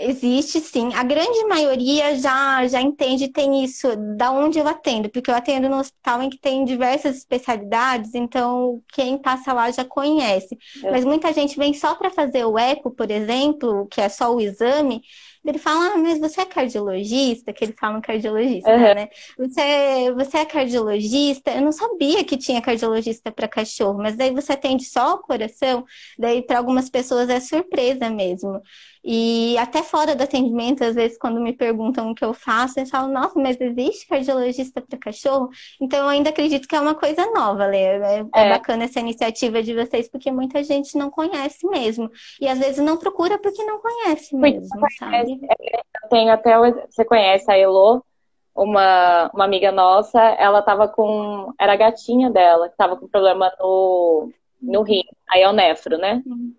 Existe 0.00 0.60
sim. 0.60 0.94
A 0.94 1.02
grande 1.02 1.44
maioria 1.44 2.16
já, 2.16 2.66
já 2.68 2.80
entende 2.80 3.28
tem 3.28 3.64
isso, 3.64 3.88
da 4.16 4.30
onde 4.30 4.58
eu 4.58 4.68
atendo, 4.68 5.08
porque 5.08 5.30
eu 5.30 5.34
atendo 5.34 5.68
no 5.68 5.78
hospital 5.78 6.22
em 6.22 6.30
que 6.30 6.38
tem 6.38 6.64
diversas 6.64 7.16
especialidades, 7.16 8.14
então 8.14 8.80
quem 8.92 9.18
passa 9.18 9.52
lá 9.52 9.70
já 9.70 9.84
conhece. 9.84 10.56
É. 10.84 10.90
Mas 10.90 11.04
muita 11.04 11.32
gente 11.32 11.58
vem 11.58 11.74
só 11.74 11.94
para 11.96 12.10
fazer 12.10 12.44
o 12.44 12.58
eco, 12.58 12.90
por 12.90 13.10
exemplo, 13.10 13.86
que 13.90 14.00
é 14.00 14.08
só 14.08 14.34
o 14.34 14.40
exame, 14.40 15.02
ele 15.48 15.58
fala, 15.58 15.94
ah, 15.94 15.98
mas 15.98 16.18
você 16.18 16.42
é 16.42 16.44
cardiologista? 16.44 17.52
Que 17.52 17.64
eles 17.64 17.76
falam 17.78 18.00
cardiologista, 18.00 18.70
uhum. 18.70 18.94
né? 18.94 19.08
Você, 19.38 20.12
você 20.14 20.38
é 20.38 20.44
cardiologista? 20.44 21.50
Eu 21.50 21.62
não 21.62 21.72
sabia 21.72 22.24
que 22.24 22.36
tinha 22.36 22.60
cardiologista 22.60 23.32
para 23.32 23.48
cachorro, 23.48 23.98
mas 23.98 24.16
daí 24.16 24.30
você 24.32 24.52
atende 24.52 24.84
só 24.84 25.14
o 25.14 25.18
coração? 25.18 25.84
Daí 26.18 26.42
para 26.42 26.58
algumas 26.58 26.90
pessoas 26.90 27.28
é 27.30 27.40
surpresa 27.40 28.10
mesmo. 28.10 28.60
E 29.04 29.56
até 29.58 29.82
fora 29.82 30.14
do 30.14 30.22
atendimento, 30.22 30.82
às 30.82 30.94
vezes, 30.94 31.18
quando 31.18 31.40
me 31.40 31.52
perguntam 31.52 32.10
o 32.10 32.14
que 32.14 32.24
eu 32.24 32.34
faço, 32.34 32.80
eu 32.80 32.86
falo, 32.86 33.12
nossa, 33.12 33.38
mas 33.40 33.60
existe 33.60 34.06
cardiologista 34.06 34.80
para 34.80 34.98
cachorro? 34.98 35.48
Então, 35.80 36.00
eu 36.00 36.08
ainda 36.08 36.30
acredito 36.30 36.68
que 36.68 36.76
é 36.76 36.80
uma 36.80 36.94
coisa 36.94 37.24
nova, 37.32 37.66
Lê. 37.66 37.78
É, 37.78 37.98
é, 37.98 38.26
é, 38.34 38.48
bacana 38.50 38.84
essa 38.84 39.00
iniciativa 39.00 39.62
de 39.62 39.74
vocês, 39.74 40.08
porque 40.08 40.30
muita 40.30 40.62
gente 40.62 40.96
não 40.96 41.10
conhece 41.10 41.66
mesmo. 41.66 42.10
E 42.40 42.48
às 42.48 42.58
vezes 42.58 42.84
não 42.84 42.96
procura 42.96 43.38
porque 43.38 43.64
não 43.64 43.78
conhece 43.80 44.34
mesmo, 44.36 44.68
sabe? 44.98 45.38
É, 45.60 45.76
eu 45.76 46.08
tenho 46.10 46.32
até, 46.32 46.56
você 46.88 47.04
conhece 47.04 47.50
a 47.50 47.56
Elo, 47.56 48.04
uma, 48.54 49.30
uma 49.32 49.44
amiga 49.44 49.70
nossa, 49.70 50.20
ela 50.20 50.60
tava 50.62 50.88
com, 50.88 51.52
era 51.58 51.74
a 51.74 51.76
gatinha 51.76 52.30
dela, 52.30 52.68
que 52.68 52.76
tava 52.76 52.96
com 52.96 53.06
problema 53.06 53.52
no, 53.58 54.32
no 54.60 54.82
rim, 54.82 55.04
aí 55.30 55.42
é 55.42 55.48
o 55.48 55.52
nefro, 55.52 55.96
né? 55.96 56.22
Uhum. 56.26 56.54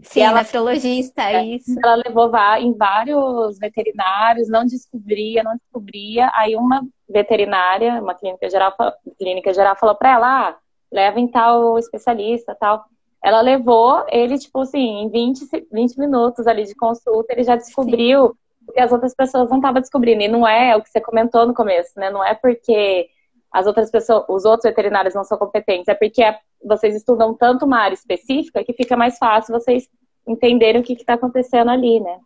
Sim, 0.00 0.22
ela, 0.22 0.38
nefrologista, 0.38 1.22
é 1.22 1.44
isso. 1.44 1.74
Ela 1.82 1.96
levou 1.96 2.30
em 2.58 2.72
vários 2.74 3.58
veterinários, 3.58 4.48
não 4.48 4.64
descobria, 4.64 5.42
não 5.42 5.56
descobria. 5.56 6.30
Aí 6.34 6.56
uma 6.56 6.86
veterinária, 7.08 8.00
uma 8.00 8.14
clínica 8.14 8.48
geral, 8.48 8.74
clínica 9.18 9.52
geral 9.52 9.76
falou 9.76 9.94
para 9.94 10.12
ela, 10.12 10.48
ah, 10.48 10.56
leva 10.90 11.20
em 11.20 11.28
tal 11.28 11.78
especialista, 11.78 12.56
tal. 12.58 12.84
ela 13.22 13.40
levou 13.40 14.04
ele, 14.08 14.38
tipo 14.38 14.60
assim, 14.60 15.02
em 15.02 15.10
20, 15.10 15.66
20 15.70 15.98
minutos 15.98 16.46
ali 16.46 16.64
de 16.64 16.74
consulta, 16.74 17.32
ele 17.32 17.42
já 17.42 17.56
descobriu 17.56 18.28
Sim. 18.28 18.34
o 18.68 18.72
que 18.72 18.80
as 18.80 18.92
outras 18.92 19.14
pessoas 19.14 19.50
não 19.50 19.58
estavam 19.58 19.80
descobrindo. 19.80 20.22
E 20.22 20.28
não 20.28 20.46
é 20.46 20.74
o 20.74 20.82
que 20.82 20.88
você 20.88 21.00
comentou 21.00 21.46
no 21.46 21.54
começo, 21.54 21.92
né? 21.96 22.10
Não 22.10 22.24
é 22.24 22.34
porque 22.34 23.08
as 23.52 23.66
outras 23.66 23.90
pessoas, 23.90 24.24
os 24.28 24.44
outros 24.44 24.68
veterinários 24.68 25.14
não 25.14 25.24
são 25.24 25.38
competentes, 25.38 25.88
é 25.88 25.94
porque 25.94 26.22
é, 26.22 26.38
vocês 26.66 26.94
estudam 26.94 27.34
tanto 27.34 27.64
uma 27.64 27.78
área 27.78 27.94
específica 27.94 28.64
que 28.64 28.72
fica 28.72 28.96
mais 28.96 29.18
fácil 29.18 29.54
vocês 29.54 29.88
entenderem 30.26 30.80
o 30.80 30.84
que 30.84 30.94
está 30.94 31.14
acontecendo 31.14 31.70
ali, 31.70 32.00
né? 32.00 32.18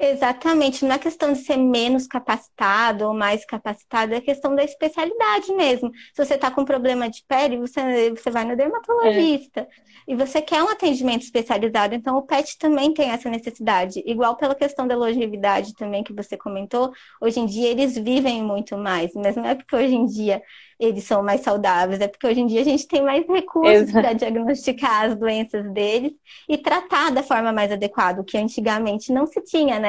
Exatamente, 0.00 0.84
não 0.84 0.94
é 0.94 0.98
questão 0.98 1.32
de 1.32 1.40
ser 1.40 1.56
menos 1.56 2.06
capacitado 2.06 3.04
ou 3.04 3.12
mais 3.12 3.44
capacitado, 3.44 4.14
é 4.14 4.20
questão 4.20 4.54
da 4.54 4.62
especialidade 4.62 5.52
mesmo. 5.54 5.90
Se 6.14 6.24
você 6.24 6.34
está 6.34 6.52
com 6.52 6.64
problema 6.64 7.10
de 7.10 7.24
pele, 7.26 7.56
você, 7.56 8.10
você 8.10 8.30
vai 8.30 8.44
no 8.44 8.56
dermatologista. 8.56 9.60
É. 9.60 9.88
E 10.06 10.14
você 10.14 10.40
quer 10.40 10.62
um 10.62 10.70
atendimento 10.70 11.22
especializado, 11.22 11.94
então 11.94 12.16
o 12.16 12.22
PET 12.22 12.56
também 12.58 12.94
tem 12.94 13.10
essa 13.10 13.28
necessidade. 13.28 14.02
Igual 14.06 14.36
pela 14.36 14.54
questão 14.54 14.86
da 14.88 14.96
longevidade 14.96 15.74
também 15.74 16.02
que 16.02 16.14
você 16.14 16.34
comentou, 16.34 16.92
hoje 17.20 17.40
em 17.40 17.44
dia 17.44 17.68
eles 17.68 17.94
vivem 17.98 18.42
muito 18.42 18.78
mais, 18.78 19.12
mas 19.14 19.36
não 19.36 19.44
é 19.44 19.54
porque 19.54 19.76
hoje 19.76 19.94
em 19.94 20.06
dia 20.06 20.40
eles 20.80 21.04
são 21.04 21.22
mais 21.22 21.40
saudáveis, 21.40 22.00
é 22.00 22.06
porque 22.08 22.26
hoje 22.26 22.40
em 22.40 22.46
dia 22.46 22.60
a 22.60 22.64
gente 22.64 22.86
tem 22.86 23.02
mais 23.02 23.26
recursos 23.26 23.90
para 23.90 24.12
diagnosticar 24.12 25.06
as 25.06 25.16
doenças 25.16 25.70
deles 25.72 26.12
e 26.48 26.56
tratar 26.56 27.10
da 27.10 27.22
forma 27.22 27.52
mais 27.52 27.70
adequada, 27.72 28.20
o 28.20 28.24
que 28.24 28.38
antigamente 28.38 29.12
não 29.12 29.26
se 29.26 29.42
tinha, 29.42 29.78
né? 29.78 29.87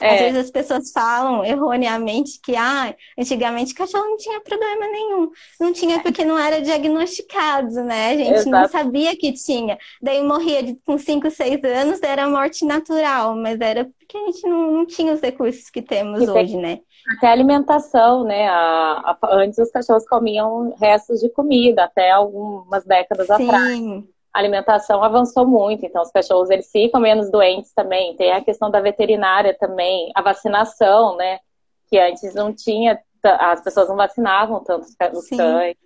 É. 0.00 0.14
Às 0.14 0.20
vezes 0.20 0.44
as 0.44 0.50
pessoas 0.50 0.92
falam 0.92 1.44
erroneamente 1.44 2.40
que 2.40 2.54
ah, 2.54 2.94
antigamente 3.18 3.74
cachorro 3.74 4.04
não 4.04 4.16
tinha 4.16 4.40
problema 4.40 4.86
nenhum. 4.86 5.30
Não 5.58 5.72
tinha 5.72 6.00
porque 6.00 6.24
não 6.24 6.38
era 6.38 6.60
diagnosticado, 6.60 7.82
né? 7.82 8.10
A 8.10 8.16
gente 8.16 8.30
Exato. 8.30 8.50
não 8.50 8.68
sabia 8.68 9.16
que 9.16 9.32
tinha. 9.32 9.78
Daí 10.00 10.22
morria 10.22 10.62
de, 10.62 10.74
com 10.84 10.96
5, 10.96 11.30
6 11.30 11.64
anos, 11.64 12.02
era 12.02 12.28
morte 12.28 12.64
natural, 12.64 13.34
mas 13.34 13.60
era 13.60 13.84
porque 13.84 14.16
a 14.16 14.26
gente 14.26 14.46
não, 14.46 14.70
não 14.70 14.86
tinha 14.86 15.12
os 15.12 15.20
recursos 15.20 15.70
que 15.70 15.82
temos 15.82 16.22
e 16.22 16.30
hoje, 16.30 16.52
tem... 16.52 16.60
né? 16.60 16.78
Até 17.16 17.28
alimentação, 17.28 18.24
né? 18.24 18.48
A, 18.48 19.16
a, 19.22 19.34
antes 19.36 19.58
os 19.58 19.70
cachorros 19.70 20.06
comiam 20.06 20.74
restos 20.78 21.20
de 21.20 21.28
comida, 21.30 21.84
até 21.84 22.10
algumas 22.10 22.84
décadas 22.84 23.26
Sim. 23.26 23.48
atrás. 23.48 23.80
A 24.32 24.38
alimentação 24.38 25.02
avançou 25.02 25.46
muito, 25.46 25.84
então 25.84 26.02
os 26.02 26.10
cachorros 26.10 26.50
eles 26.50 26.70
ficam 26.70 27.00
menos 27.00 27.30
doentes 27.30 27.72
também. 27.74 28.16
Tem 28.16 28.32
a 28.32 28.44
questão 28.44 28.70
da 28.70 28.80
veterinária 28.80 29.56
também, 29.58 30.10
a 30.14 30.22
vacinação, 30.22 31.16
né? 31.16 31.40
Que 31.88 31.98
antes 31.98 32.34
não 32.34 32.52
tinha, 32.52 33.00
as 33.22 33.60
pessoas 33.60 33.88
não 33.88 33.96
vacinavam 33.96 34.62
tanto 34.62 34.86
os 34.86 34.94
cães 35.28 35.76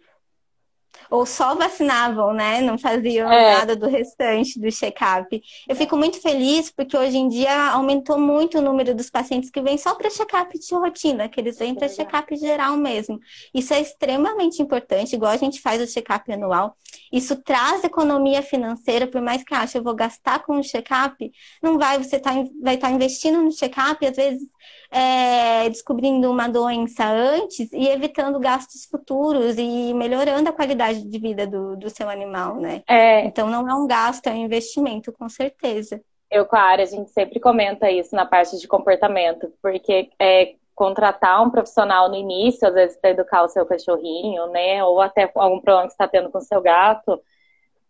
ou 1.10 1.24
só 1.26 1.54
vacinavam, 1.54 2.32
né? 2.32 2.60
Não 2.60 2.78
faziam 2.78 3.30
é. 3.30 3.58
nada 3.58 3.76
do 3.76 3.88
restante 3.88 4.58
do 4.58 4.70
check-up. 4.70 5.42
Eu 5.68 5.76
fico 5.76 5.96
muito 5.96 6.20
feliz 6.20 6.70
porque 6.70 6.96
hoje 6.96 7.16
em 7.16 7.28
dia 7.28 7.70
aumentou 7.70 8.18
muito 8.18 8.58
o 8.58 8.62
número 8.62 8.94
dos 8.94 9.10
pacientes 9.10 9.50
que 9.50 9.60
vêm 9.60 9.78
só 9.78 9.94
para 9.94 10.10
check-up 10.10 10.58
de 10.58 10.74
rotina, 10.74 11.28
que 11.28 11.40
eles 11.40 11.58
vêm 11.58 11.74
para 11.74 11.88
check-up 11.88 12.36
geral 12.36 12.76
mesmo. 12.76 13.20
Isso 13.52 13.72
é 13.72 13.80
extremamente 13.80 14.60
importante, 14.62 15.14
igual 15.14 15.32
a 15.32 15.36
gente 15.36 15.60
faz 15.60 15.80
o 15.80 15.92
check-up 15.92 16.32
anual. 16.32 16.76
Isso 17.12 17.36
traz 17.36 17.84
economia 17.84 18.42
financeira, 18.42 19.06
por 19.06 19.20
mais 19.20 19.44
que 19.44 19.54
ache 19.54 19.78
eu 19.78 19.82
vou 19.82 19.94
gastar 19.94 20.42
com 20.42 20.58
o 20.58 20.62
check-up, 20.62 21.30
não 21.62 21.78
vai, 21.78 21.98
você 21.98 22.18
tá, 22.18 22.32
vai 22.62 22.74
estar 22.74 22.88
tá 22.88 22.94
investindo 22.94 23.40
no 23.40 23.52
check-up, 23.52 24.04
às 24.04 24.16
vezes 24.16 24.48
é, 24.94 25.68
descobrindo 25.68 26.30
uma 26.30 26.48
doença 26.48 27.04
antes 27.04 27.72
e 27.72 27.88
evitando 27.88 28.38
gastos 28.38 28.84
futuros 28.84 29.56
e 29.58 29.92
melhorando 29.92 30.48
a 30.48 30.52
qualidade 30.52 31.02
de 31.02 31.18
vida 31.18 31.48
do, 31.48 31.76
do 31.76 31.90
seu 31.90 32.08
animal, 32.08 32.54
né? 32.56 32.82
É. 32.88 33.24
Então 33.24 33.50
não 33.50 33.68
é 33.68 33.74
um 33.74 33.88
gasto, 33.88 34.28
é 34.28 34.30
um 34.30 34.44
investimento, 34.44 35.12
com 35.12 35.28
certeza. 35.28 36.00
Eu 36.30 36.46
com 36.46 36.54
a 36.54 36.60
área, 36.60 36.84
a 36.84 36.86
gente 36.86 37.10
sempre 37.10 37.40
comenta 37.40 37.90
isso 37.90 38.14
na 38.14 38.24
parte 38.24 38.56
de 38.56 38.68
comportamento, 38.68 39.52
porque 39.60 40.10
é, 40.16 40.54
contratar 40.76 41.42
um 41.42 41.50
profissional 41.50 42.08
no 42.08 42.14
início, 42.14 42.68
às 42.68 42.74
vezes 42.74 42.96
para 42.96 43.10
educar 43.10 43.42
o 43.42 43.48
seu 43.48 43.66
cachorrinho, 43.66 44.46
né? 44.48 44.84
Ou 44.84 45.00
até 45.00 45.28
algum 45.34 45.60
problema 45.60 45.88
que 45.88 45.92
está 45.92 46.06
tendo 46.06 46.30
com 46.30 46.38
o 46.38 46.42
seu 46.42 46.62
gato, 46.62 47.20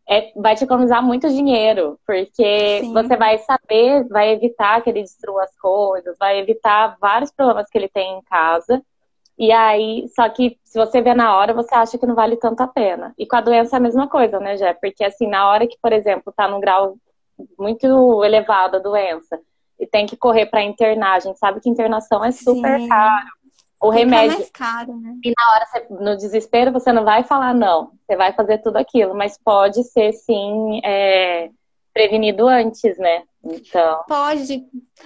é, 0.09 0.33
vai 0.37 0.55
te 0.55 0.65
economizar 0.65 1.03
muito 1.03 1.29
dinheiro, 1.29 1.99
porque 2.07 2.81
Sim. 2.81 2.93
você 2.93 3.17
vai 3.17 3.39
saber, 3.39 4.07
vai 4.09 4.33
evitar 4.33 4.83
que 4.83 4.91
ele 4.91 5.03
destrua 5.03 5.45
as 5.45 5.57
coisas, 5.59 6.17
vai 6.19 6.39
evitar 6.39 6.97
vários 7.01 7.33
problemas 7.33 7.69
que 7.71 7.79
ele 7.79 7.89
tem 7.89 8.19
em 8.19 8.23
casa. 8.23 8.83
E 9.39 9.51
aí, 9.51 10.07
só 10.15 10.29
que 10.29 10.59
se 10.63 10.79
você 10.79 11.01
vê 11.01 11.15
na 11.15 11.37
hora, 11.37 11.53
você 11.53 11.75
acha 11.75 11.99
que 11.99 12.07
não 12.07 12.15
vale 12.15 12.37
tanto 12.37 12.61
a 12.61 12.69
pena. 12.69 13.13
E 13.19 13.27
com 13.27 13.37
a 13.37 13.41
doença 13.41 13.77
é 13.77 13.79
a 13.79 13.81
mesma 13.81 14.07
coisa, 14.07 14.39
né, 14.39 14.57
Jé? 14.57 14.75
Porque 14.75 15.03
assim, 15.03 15.27
na 15.27 15.49
hora 15.49 15.67
que, 15.67 15.77
por 15.81 15.93
exemplo, 15.93 16.33
tá 16.37 16.47
num 16.47 16.61
grau 16.61 16.97
muito 17.59 18.23
elevado 18.23 18.77
a 18.77 18.81
doença 18.81 19.41
e 19.81 19.87
tem 19.87 20.07
que 20.07 20.17
correr 20.17 20.47
para 20.47 20.63
internar, 20.63 21.17
a 21.17 21.21
gente 21.21 21.39
sabe 21.39 21.61
que 21.61 21.69
internação 21.69 22.25
é 22.25 22.31
super 22.31 22.79
Sim. 22.79 22.89
caro 22.89 23.44
o 23.89 23.93
Fica 23.93 24.05
remédio. 24.05 24.39
mais 24.39 24.51
caro, 24.51 24.97
né? 24.97 25.17
E 25.25 25.33
na 25.37 25.53
hora, 25.53 25.67
você, 25.67 25.87
no 25.91 26.17
desespero, 26.17 26.73
você 26.73 26.93
não 26.93 27.05
vai 27.05 27.23
falar 27.25 27.55
não. 27.55 27.93
Você 28.07 28.17
vai 28.17 28.33
fazer 28.33 28.59
tudo 28.59 28.77
aquilo, 28.77 29.15
mas 29.15 29.39
pode 29.39 29.85
ser 29.85 30.13
sim 30.13 30.81
é, 30.85 31.51
prevenido 31.93 32.49
antes, 32.49 32.99
né? 32.99 33.23
Então. 33.45 34.03
Pode. 34.09 34.65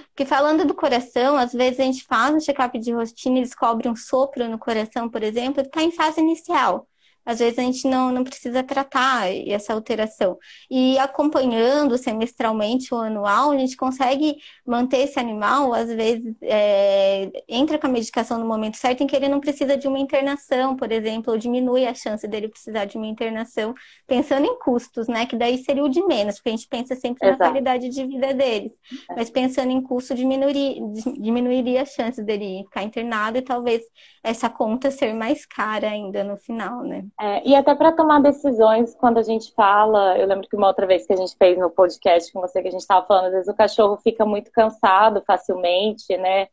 Porque 0.08 0.24
falando 0.24 0.64
do 0.64 0.74
coração, 0.74 1.36
às 1.36 1.52
vezes 1.52 1.80
a 1.80 1.84
gente 1.84 2.04
faz 2.04 2.34
um 2.34 2.40
check-up 2.40 2.78
de 2.78 2.92
rotina 2.92 3.38
e 3.38 3.42
descobre 3.42 3.88
um 3.88 3.96
sopro 3.96 4.48
no 4.48 4.58
coração, 4.58 5.08
por 5.08 5.22
exemplo, 5.22 5.62
que 5.62 5.68
está 5.68 5.82
em 5.82 5.90
fase 5.90 6.20
inicial 6.20 6.86
às 7.28 7.40
vezes 7.40 7.58
a 7.58 7.62
gente 7.62 7.86
não, 7.86 8.10
não 8.10 8.24
precisa 8.24 8.62
tratar 8.62 9.28
essa 9.46 9.74
alteração. 9.74 10.38
E 10.70 10.98
acompanhando 10.98 11.98
semestralmente 11.98 12.94
ou 12.94 13.00
anual, 13.00 13.50
a 13.50 13.58
gente 13.58 13.76
consegue 13.76 14.36
manter 14.66 15.00
esse 15.00 15.20
animal, 15.20 15.74
às 15.74 15.92
vezes 15.92 16.34
é, 16.40 17.30
entra 17.46 17.78
com 17.78 17.86
a 17.86 17.90
medicação 17.90 18.38
no 18.38 18.46
momento 18.46 18.78
certo, 18.78 19.02
em 19.02 19.06
que 19.06 19.14
ele 19.14 19.28
não 19.28 19.40
precisa 19.40 19.76
de 19.76 19.86
uma 19.86 19.98
internação, 19.98 20.74
por 20.74 20.90
exemplo, 20.90 21.30
ou 21.30 21.38
diminui 21.38 21.84
a 21.84 21.92
chance 21.92 22.26
dele 22.26 22.48
precisar 22.48 22.86
de 22.86 22.96
uma 22.96 23.06
internação, 23.06 23.74
pensando 24.06 24.46
em 24.46 24.58
custos, 24.58 25.06
né? 25.06 25.26
Que 25.26 25.36
daí 25.36 25.58
seria 25.58 25.84
o 25.84 25.88
de 25.90 26.02
menos, 26.06 26.36
porque 26.36 26.48
a 26.48 26.52
gente 26.52 26.66
pensa 26.66 26.96
sempre 26.96 27.28
Exato. 27.28 27.42
na 27.42 27.50
qualidade 27.50 27.90
de 27.90 28.06
vida 28.06 28.32
deles. 28.32 28.72
É. 29.10 29.16
Mas 29.16 29.28
pensando 29.28 29.70
em 29.70 29.82
custo, 29.82 30.14
diminuiria, 30.14 30.80
diminuiria 31.20 31.82
a 31.82 31.84
chance 31.84 32.22
dele 32.22 32.64
ficar 32.64 32.84
internado 32.84 33.36
e 33.36 33.42
talvez 33.42 33.82
essa 34.24 34.48
conta 34.48 34.90
ser 34.90 35.12
mais 35.12 35.44
cara 35.44 35.90
ainda 35.90 36.24
no 36.24 36.38
final, 36.38 36.82
né? 36.82 37.04
É, 37.20 37.48
e 37.48 37.54
até 37.56 37.74
para 37.74 37.90
tomar 37.90 38.22
decisões, 38.22 38.94
quando 38.94 39.18
a 39.18 39.22
gente 39.22 39.52
fala, 39.52 40.16
eu 40.16 40.26
lembro 40.26 40.48
que 40.48 40.54
uma 40.54 40.68
outra 40.68 40.86
vez 40.86 41.04
que 41.04 41.12
a 41.12 41.16
gente 41.16 41.36
fez 41.36 41.58
no 41.58 41.68
podcast 41.68 42.32
com 42.32 42.40
você, 42.40 42.62
que 42.62 42.68
a 42.68 42.70
gente 42.70 42.80
estava 42.80 43.04
falando, 43.04 43.26
às 43.26 43.32
vezes 43.32 43.48
o 43.48 43.56
cachorro 43.56 43.96
fica 43.96 44.24
muito 44.24 44.52
cansado 44.52 45.20
facilmente, 45.26 46.16
né? 46.16 46.46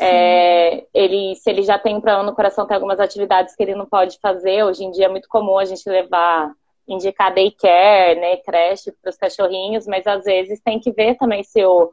É, 0.00 0.86
ele, 0.92 1.34
se 1.36 1.48
ele 1.50 1.62
já 1.62 1.78
tem 1.78 1.96
um 1.96 2.00
problema 2.00 2.24
no 2.24 2.34
coração, 2.34 2.66
tem 2.66 2.74
algumas 2.74 3.00
atividades 3.00 3.54
que 3.54 3.62
ele 3.62 3.74
não 3.74 3.86
pode 3.86 4.18
fazer. 4.20 4.62
Hoje 4.64 4.84
em 4.84 4.90
dia 4.90 5.06
é 5.06 5.08
muito 5.08 5.28
comum 5.28 5.58
a 5.58 5.64
gente 5.64 5.88
levar, 5.88 6.52
indicar 6.86 7.34
daycare, 7.34 8.20
né, 8.20 8.36
creche 8.38 8.92
para 9.02 9.10
os 9.10 9.16
cachorrinhos, 9.16 9.86
mas 9.86 10.06
às 10.06 10.24
vezes 10.24 10.60
tem 10.60 10.78
que 10.78 10.92
ver 10.92 11.16
também 11.16 11.42
se 11.42 11.64
o. 11.64 11.92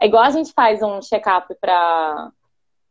É 0.00 0.06
igual 0.06 0.24
a 0.24 0.30
gente 0.30 0.52
faz 0.52 0.82
um 0.82 1.00
check-up 1.00 1.54
para 1.60 2.30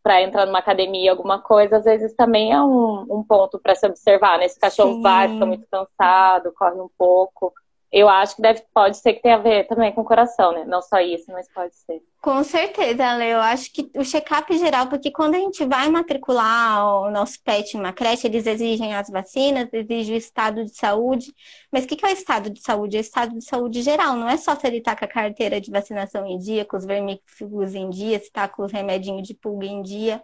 para 0.03 0.21
entrar 0.21 0.45
numa 0.45 0.59
academia, 0.59 1.11
alguma 1.11 1.39
coisa, 1.39 1.77
às 1.77 1.85
vezes 1.85 2.13
também 2.13 2.51
é 2.51 2.61
um, 2.61 3.05
um 3.09 3.23
ponto 3.23 3.57
para 3.57 3.73
se 3.73 3.87
observar, 3.87 4.37
né? 4.37 4.45
Esse 4.45 4.59
cachorro 4.59 4.95
Sim. 4.95 5.01
vai, 5.01 5.29
fica 5.29 5.45
muito 5.45 5.65
cansado, 5.71 6.53
corre 6.53 6.79
um 6.79 6.89
pouco. 6.97 7.53
Eu 7.89 8.09
acho 8.09 8.35
que 8.35 8.41
deve, 8.41 8.61
pode 8.73 8.97
ser 8.97 9.13
que 9.13 9.21
tenha 9.21 9.35
a 9.35 9.39
ver 9.39 9.65
também 9.65 9.93
com 9.93 10.01
o 10.01 10.05
coração, 10.05 10.51
né? 10.51 10.65
Não 10.65 10.81
só 10.81 10.99
isso, 10.99 11.31
mas 11.31 11.47
pode 11.53 11.73
ser. 11.75 12.01
Com 12.23 12.41
certeza, 12.41 13.15
Leo. 13.15 13.37
Acho 13.41 13.69
que 13.73 13.91
o 13.97 14.01
check-up 14.01 14.57
geral, 14.57 14.87
porque 14.87 15.11
quando 15.11 15.35
a 15.35 15.39
gente 15.39 15.65
vai 15.65 15.89
matricular 15.89 17.01
o 17.01 17.11
nosso 17.11 17.37
pet 17.43 17.75
em 17.75 17.79
uma 17.81 17.91
creche, 17.91 18.27
eles 18.27 18.47
exigem 18.47 18.95
as 18.95 19.09
vacinas, 19.09 19.67
exigem 19.73 20.15
o 20.15 20.17
estado 20.17 20.63
de 20.63 20.73
saúde. 20.73 21.35
Mas 21.69 21.83
o 21.83 21.87
que 21.87 22.05
é 22.05 22.07
o 22.07 22.13
estado 22.13 22.49
de 22.49 22.61
saúde? 22.61 22.95
É 22.95 22.99
o 22.99 23.01
estado 23.01 23.37
de 23.37 23.43
saúde 23.43 23.81
geral. 23.81 24.15
Não 24.15 24.29
é 24.29 24.37
só 24.37 24.55
se 24.55 24.65
ele 24.65 24.77
está 24.77 24.95
com 24.95 25.03
a 25.03 25.07
carteira 25.07 25.59
de 25.59 25.69
vacinação 25.69 26.25
em 26.25 26.37
dia, 26.37 26.63
com 26.63 26.77
os 26.77 26.85
vermífugos 26.85 27.75
em 27.75 27.89
dia, 27.89 28.17
se 28.19 28.27
está 28.27 28.47
com 28.47 28.63
os 28.63 28.71
remedinhos 28.71 29.27
de 29.27 29.33
pulga 29.33 29.65
em 29.65 29.81
dia. 29.81 30.23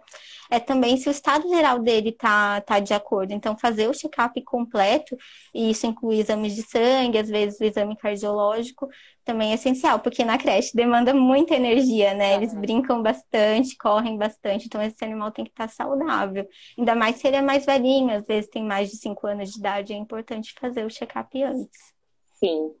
É 0.50 0.58
também 0.58 0.96
se 0.96 1.06
o 1.06 1.12
estado 1.12 1.46
geral 1.50 1.80
dele 1.80 2.08
está 2.08 2.62
tá 2.62 2.80
de 2.80 2.94
acordo. 2.94 3.32
Então, 3.32 3.58
fazer 3.58 3.88
o 3.90 3.94
check-up 3.94 4.42
completo, 4.42 5.18
e 5.54 5.70
isso 5.70 5.86
inclui 5.86 6.18
exames 6.18 6.54
de 6.54 6.62
sangue, 6.62 7.18
às 7.18 7.28
vezes 7.28 7.60
o 7.60 7.64
exame 7.64 7.94
cardiológico, 7.94 8.88
também 9.24 9.52
é 9.52 9.54
essencial, 9.54 10.00
porque 10.00 10.24
na 10.24 10.38
creche 10.38 10.74
demanda 10.74 11.14
muita 11.14 11.54
energia, 11.54 12.14
né? 12.14 12.34
Eles 12.34 12.54
brincam 12.54 13.02
bastante, 13.02 13.76
correm 13.76 14.16
bastante, 14.16 14.66
então 14.66 14.82
esse 14.82 15.04
animal 15.04 15.30
tem 15.30 15.44
que 15.44 15.50
estar 15.50 15.68
saudável. 15.68 16.48
Ainda 16.78 16.94
mais 16.94 17.16
se 17.16 17.26
ele 17.26 17.36
é 17.36 17.42
mais 17.42 17.64
velhinho, 17.66 18.16
às 18.16 18.26
vezes 18.26 18.50
tem 18.50 18.64
mais 18.64 18.90
de 18.90 18.96
5 18.96 19.26
anos 19.26 19.50
de 19.50 19.58
idade, 19.58 19.92
é 19.92 19.96
importante 19.96 20.54
fazer 20.58 20.84
o 20.84 20.90
check-up 20.90 21.42
antes. 21.42 21.94
Sim. 22.34 22.72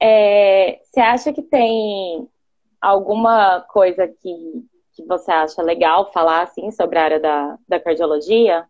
É, 0.00 0.80
você 0.82 1.00
acha 1.00 1.32
que 1.32 1.42
tem 1.42 2.28
alguma 2.80 3.60
coisa 3.62 4.06
que, 4.08 4.64
que 4.94 5.04
você 5.06 5.30
acha 5.30 5.62
legal 5.62 6.12
falar 6.12 6.42
assim 6.42 6.70
sobre 6.70 6.98
a 6.98 7.04
área 7.04 7.20
da, 7.20 7.58
da 7.68 7.80
cardiologia? 7.80 8.66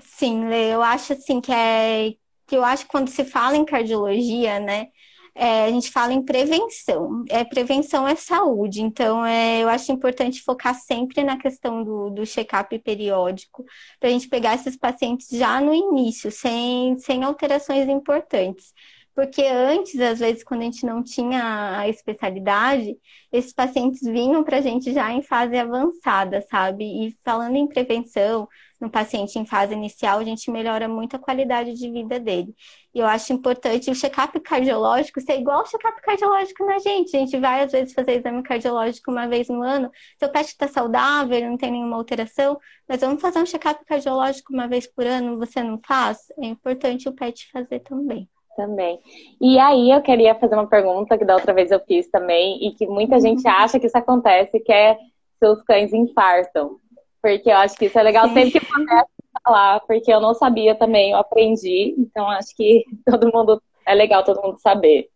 Sim, 0.00 0.52
eu 0.52 0.82
acho 0.82 1.14
assim 1.14 1.40
que 1.40 1.52
é 1.52 2.14
que 2.46 2.56
eu 2.56 2.64
acho 2.64 2.84
que 2.84 2.90
quando 2.90 3.08
se 3.08 3.24
fala 3.24 3.56
em 3.56 3.64
cardiologia, 3.64 4.60
né, 4.60 4.88
é, 5.34 5.64
a 5.64 5.70
gente 5.70 5.90
fala 5.90 6.12
em 6.12 6.22
prevenção. 6.22 7.24
É, 7.28 7.44
prevenção 7.44 8.06
é 8.06 8.14
saúde, 8.14 8.80
então 8.80 9.24
é, 9.26 9.62
eu 9.62 9.68
acho 9.68 9.90
importante 9.90 10.42
focar 10.42 10.74
sempre 10.74 11.24
na 11.24 11.36
questão 11.36 11.82
do, 11.82 12.10
do 12.10 12.24
check-up 12.26 12.78
periódico, 12.78 13.64
para 13.98 14.08
a 14.08 14.12
gente 14.12 14.28
pegar 14.28 14.54
esses 14.54 14.76
pacientes 14.76 15.28
já 15.30 15.60
no 15.60 15.74
início, 15.74 16.30
sem, 16.30 16.96
sem 16.98 17.24
alterações 17.24 17.88
importantes. 17.88 18.72
Porque 19.14 19.42
antes, 19.42 20.00
às 20.00 20.18
vezes, 20.18 20.42
quando 20.42 20.62
a 20.62 20.64
gente 20.64 20.84
não 20.84 21.02
tinha 21.02 21.78
a 21.78 21.88
especialidade, 21.88 22.96
esses 23.32 23.52
pacientes 23.52 24.02
vinham 24.02 24.42
para 24.42 24.58
a 24.58 24.60
gente 24.60 24.92
já 24.92 25.12
em 25.12 25.22
fase 25.22 25.56
avançada, 25.56 26.44
sabe? 26.50 26.84
E 26.84 27.16
falando 27.24 27.54
em 27.56 27.68
prevenção, 27.68 28.48
no 28.84 28.90
paciente 28.90 29.38
em 29.38 29.46
fase 29.46 29.72
inicial, 29.72 30.18
a 30.18 30.24
gente 30.24 30.50
melhora 30.50 30.86
muito 30.86 31.16
a 31.16 31.18
qualidade 31.18 31.72
de 31.72 31.90
vida 31.90 32.20
dele. 32.20 32.54
E 32.94 32.98
eu 32.98 33.06
acho 33.06 33.32
importante 33.32 33.90
o 33.90 33.94
check-up 33.94 34.38
cardiológico 34.40 35.20
ser 35.20 35.40
igual 35.40 35.62
o 35.62 35.66
check-up 35.66 36.00
cardiológico 36.02 36.64
na 36.66 36.78
gente. 36.78 37.16
A 37.16 37.20
gente 37.20 37.38
vai, 37.38 37.62
às 37.62 37.72
vezes, 37.72 37.94
fazer 37.94 38.18
exame 38.18 38.42
cardiológico 38.42 39.10
uma 39.10 39.26
vez 39.26 39.48
no 39.48 39.62
ano. 39.62 39.90
Seu 40.18 40.28
PET 40.28 40.48
está 40.48 40.68
saudável, 40.68 41.40
não 41.40 41.56
tem 41.56 41.72
nenhuma 41.72 41.96
alteração, 41.96 42.58
mas 42.86 43.00
vamos 43.00 43.22
fazer 43.22 43.38
um 43.38 43.46
check-up 43.46 43.82
cardiológico 43.86 44.52
uma 44.52 44.68
vez 44.68 44.86
por 44.86 45.06
ano, 45.06 45.38
você 45.38 45.62
não 45.62 45.80
faz? 45.84 46.30
É 46.38 46.46
importante 46.46 47.08
o 47.08 47.12
PET 47.12 47.50
fazer 47.50 47.80
também. 47.80 48.28
Também. 48.54 49.00
E 49.40 49.58
aí 49.58 49.90
eu 49.90 50.00
queria 50.00 50.34
fazer 50.36 50.54
uma 50.54 50.68
pergunta 50.68 51.18
que 51.18 51.24
da 51.24 51.34
outra 51.34 51.52
vez 51.52 51.72
eu 51.72 51.80
fiz 51.80 52.08
também 52.08 52.64
e 52.64 52.72
que 52.72 52.86
muita 52.86 53.18
gente 53.18 53.44
uhum. 53.44 53.52
acha 53.52 53.80
que 53.80 53.86
isso 53.86 53.98
acontece, 53.98 54.60
que 54.60 54.72
é 54.72 54.96
seus 55.40 55.60
cães 55.62 55.92
infartam. 55.92 56.78
Porque 57.24 57.48
eu 57.48 57.56
acho 57.56 57.74
que 57.76 57.86
isso 57.86 57.98
é 57.98 58.02
legal 58.02 58.28
Sim. 58.28 58.34
sempre 58.34 58.50
que 58.50 58.58
acontece 58.58 59.08
falar, 59.42 59.80
porque 59.80 60.12
eu 60.12 60.20
não 60.20 60.34
sabia 60.34 60.74
também, 60.74 61.12
eu 61.12 61.16
aprendi, 61.16 61.94
então 61.96 62.28
acho 62.28 62.54
que 62.54 62.84
todo 63.06 63.32
mundo 63.32 63.62
é 63.86 63.94
legal 63.94 64.22
todo 64.22 64.42
mundo 64.42 64.58
saber. 64.60 65.08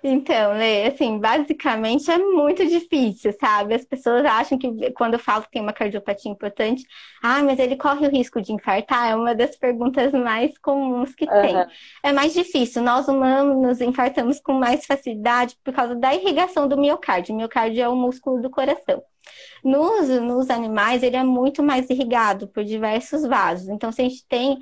Então, 0.00 0.52
Lê, 0.52 0.86
assim, 0.86 1.18
basicamente 1.18 2.08
é 2.08 2.18
muito 2.18 2.64
difícil, 2.64 3.32
sabe? 3.32 3.74
As 3.74 3.84
pessoas 3.84 4.24
acham 4.24 4.56
que 4.56 4.92
quando 4.92 5.14
eu 5.14 5.18
falo 5.18 5.42
que 5.42 5.50
tem 5.50 5.62
uma 5.62 5.72
cardiopatia 5.72 6.30
importante, 6.30 6.84
ah, 7.20 7.42
mas 7.42 7.58
ele 7.58 7.74
corre 7.74 8.06
o 8.06 8.10
risco 8.10 8.40
de 8.40 8.52
infartar? 8.52 9.10
É 9.10 9.16
uma 9.16 9.34
das 9.34 9.56
perguntas 9.56 10.12
mais 10.12 10.56
comuns 10.58 11.14
que 11.16 11.24
uhum. 11.24 11.42
tem. 11.42 11.66
É 12.02 12.12
mais 12.12 12.32
difícil. 12.32 12.80
Nós 12.80 13.08
humanos 13.08 13.60
nos 13.60 13.80
infartamos 13.80 14.38
com 14.38 14.52
mais 14.52 14.86
facilidade 14.86 15.56
por 15.64 15.74
causa 15.74 15.96
da 15.96 16.14
irrigação 16.14 16.68
do 16.68 16.78
miocárdio. 16.78 17.34
O 17.34 17.38
miocárdio 17.38 17.82
é 17.82 17.88
o 17.88 17.96
músculo 17.96 18.40
do 18.40 18.50
coração. 18.50 19.02
Nos, 19.62 20.08
nos 20.08 20.50
animais, 20.50 21.02
ele 21.02 21.16
é 21.16 21.24
muito 21.24 21.62
mais 21.62 21.88
irrigado 21.90 22.48
por 22.48 22.64
diversos 22.64 23.22
vasos. 23.22 23.68
Então, 23.68 23.92
se 23.92 24.00
a 24.00 24.04
gente 24.04 24.26
tem 24.26 24.58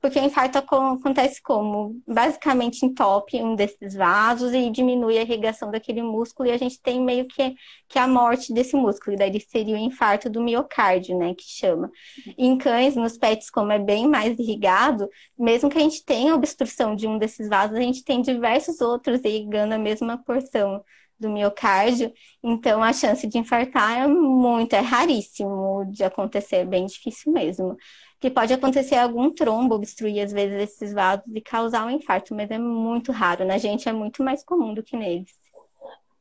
porque 0.00 0.20
o 0.20 0.24
infarto 0.24 0.58
acontece 0.58 1.42
como? 1.42 2.00
Basicamente 2.06 2.86
entope 2.86 3.42
um 3.42 3.56
desses 3.56 3.94
vasos 3.94 4.52
e 4.54 4.70
diminui 4.70 5.18
a 5.18 5.22
irrigação 5.22 5.68
daquele 5.68 6.00
músculo 6.00 6.48
e 6.48 6.52
a 6.52 6.56
gente 6.56 6.80
tem 6.80 7.00
meio 7.00 7.26
que, 7.26 7.56
que 7.88 7.98
a 7.98 8.06
morte 8.06 8.52
desse 8.52 8.76
músculo. 8.76 9.14
E 9.14 9.18
daí 9.18 9.40
seria 9.40 9.74
o 9.74 9.78
infarto 9.78 10.30
do 10.30 10.40
miocárdio, 10.40 11.18
né, 11.18 11.34
que 11.34 11.42
chama. 11.44 11.90
em 12.38 12.56
cães, 12.56 12.94
nos 12.94 13.18
pets, 13.18 13.50
como 13.50 13.72
é 13.72 13.78
bem 13.78 14.06
mais 14.08 14.38
irrigado, 14.38 15.08
mesmo 15.36 15.68
que 15.68 15.78
a 15.78 15.80
gente 15.80 16.04
tenha 16.04 16.34
obstrução 16.36 16.94
de 16.94 17.08
um 17.08 17.18
desses 17.18 17.48
vasos, 17.48 17.76
a 17.76 17.80
gente 17.80 18.04
tem 18.04 18.22
diversos 18.22 18.80
outros 18.80 19.20
irrigando 19.24 19.74
a 19.74 19.78
mesma 19.78 20.16
porção 20.18 20.84
do 21.18 21.30
miocárdio, 21.30 22.12
então 22.42 22.82
a 22.82 22.92
chance 22.92 23.26
de 23.26 23.38
infartar 23.38 23.98
é 23.98 24.06
muito, 24.06 24.74
é 24.74 24.80
raríssimo 24.80 25.84
de 25.90 26.04
acontecer, 26.04 26.56
é 26.56 26.64
bem 26.64 26.86
difícil 26.86 27.32
mesmo 27.32 27.76
que 28.24 28.30
pode 28.30 28.54
acontecer 28.54 28.96
algum 28.96 29.30
trombo 29.30 29.74
obstruir 29.74 30.22
às 30.22 30.32
vezes 30.32 30.58
esses 30.62 30.94
vasos 30.94 31.26
e 31.34 31.42
causar 31.42 31.84
um 31.84 31.90
infarto, 31.90 32.34
mas 32.34 32.50
é 32.50 32.56
muito 32.58 33.12
raro. 33.12 33.44
Na 33.44 33.58
gente 33.58 33.86
é 33.86 33.92
muito 33.92 34.22
mais 34.22 34.42
comum 34.42 34.72
do 34.72 34.82
que 34.82 34.96
neles. 34.96 35.30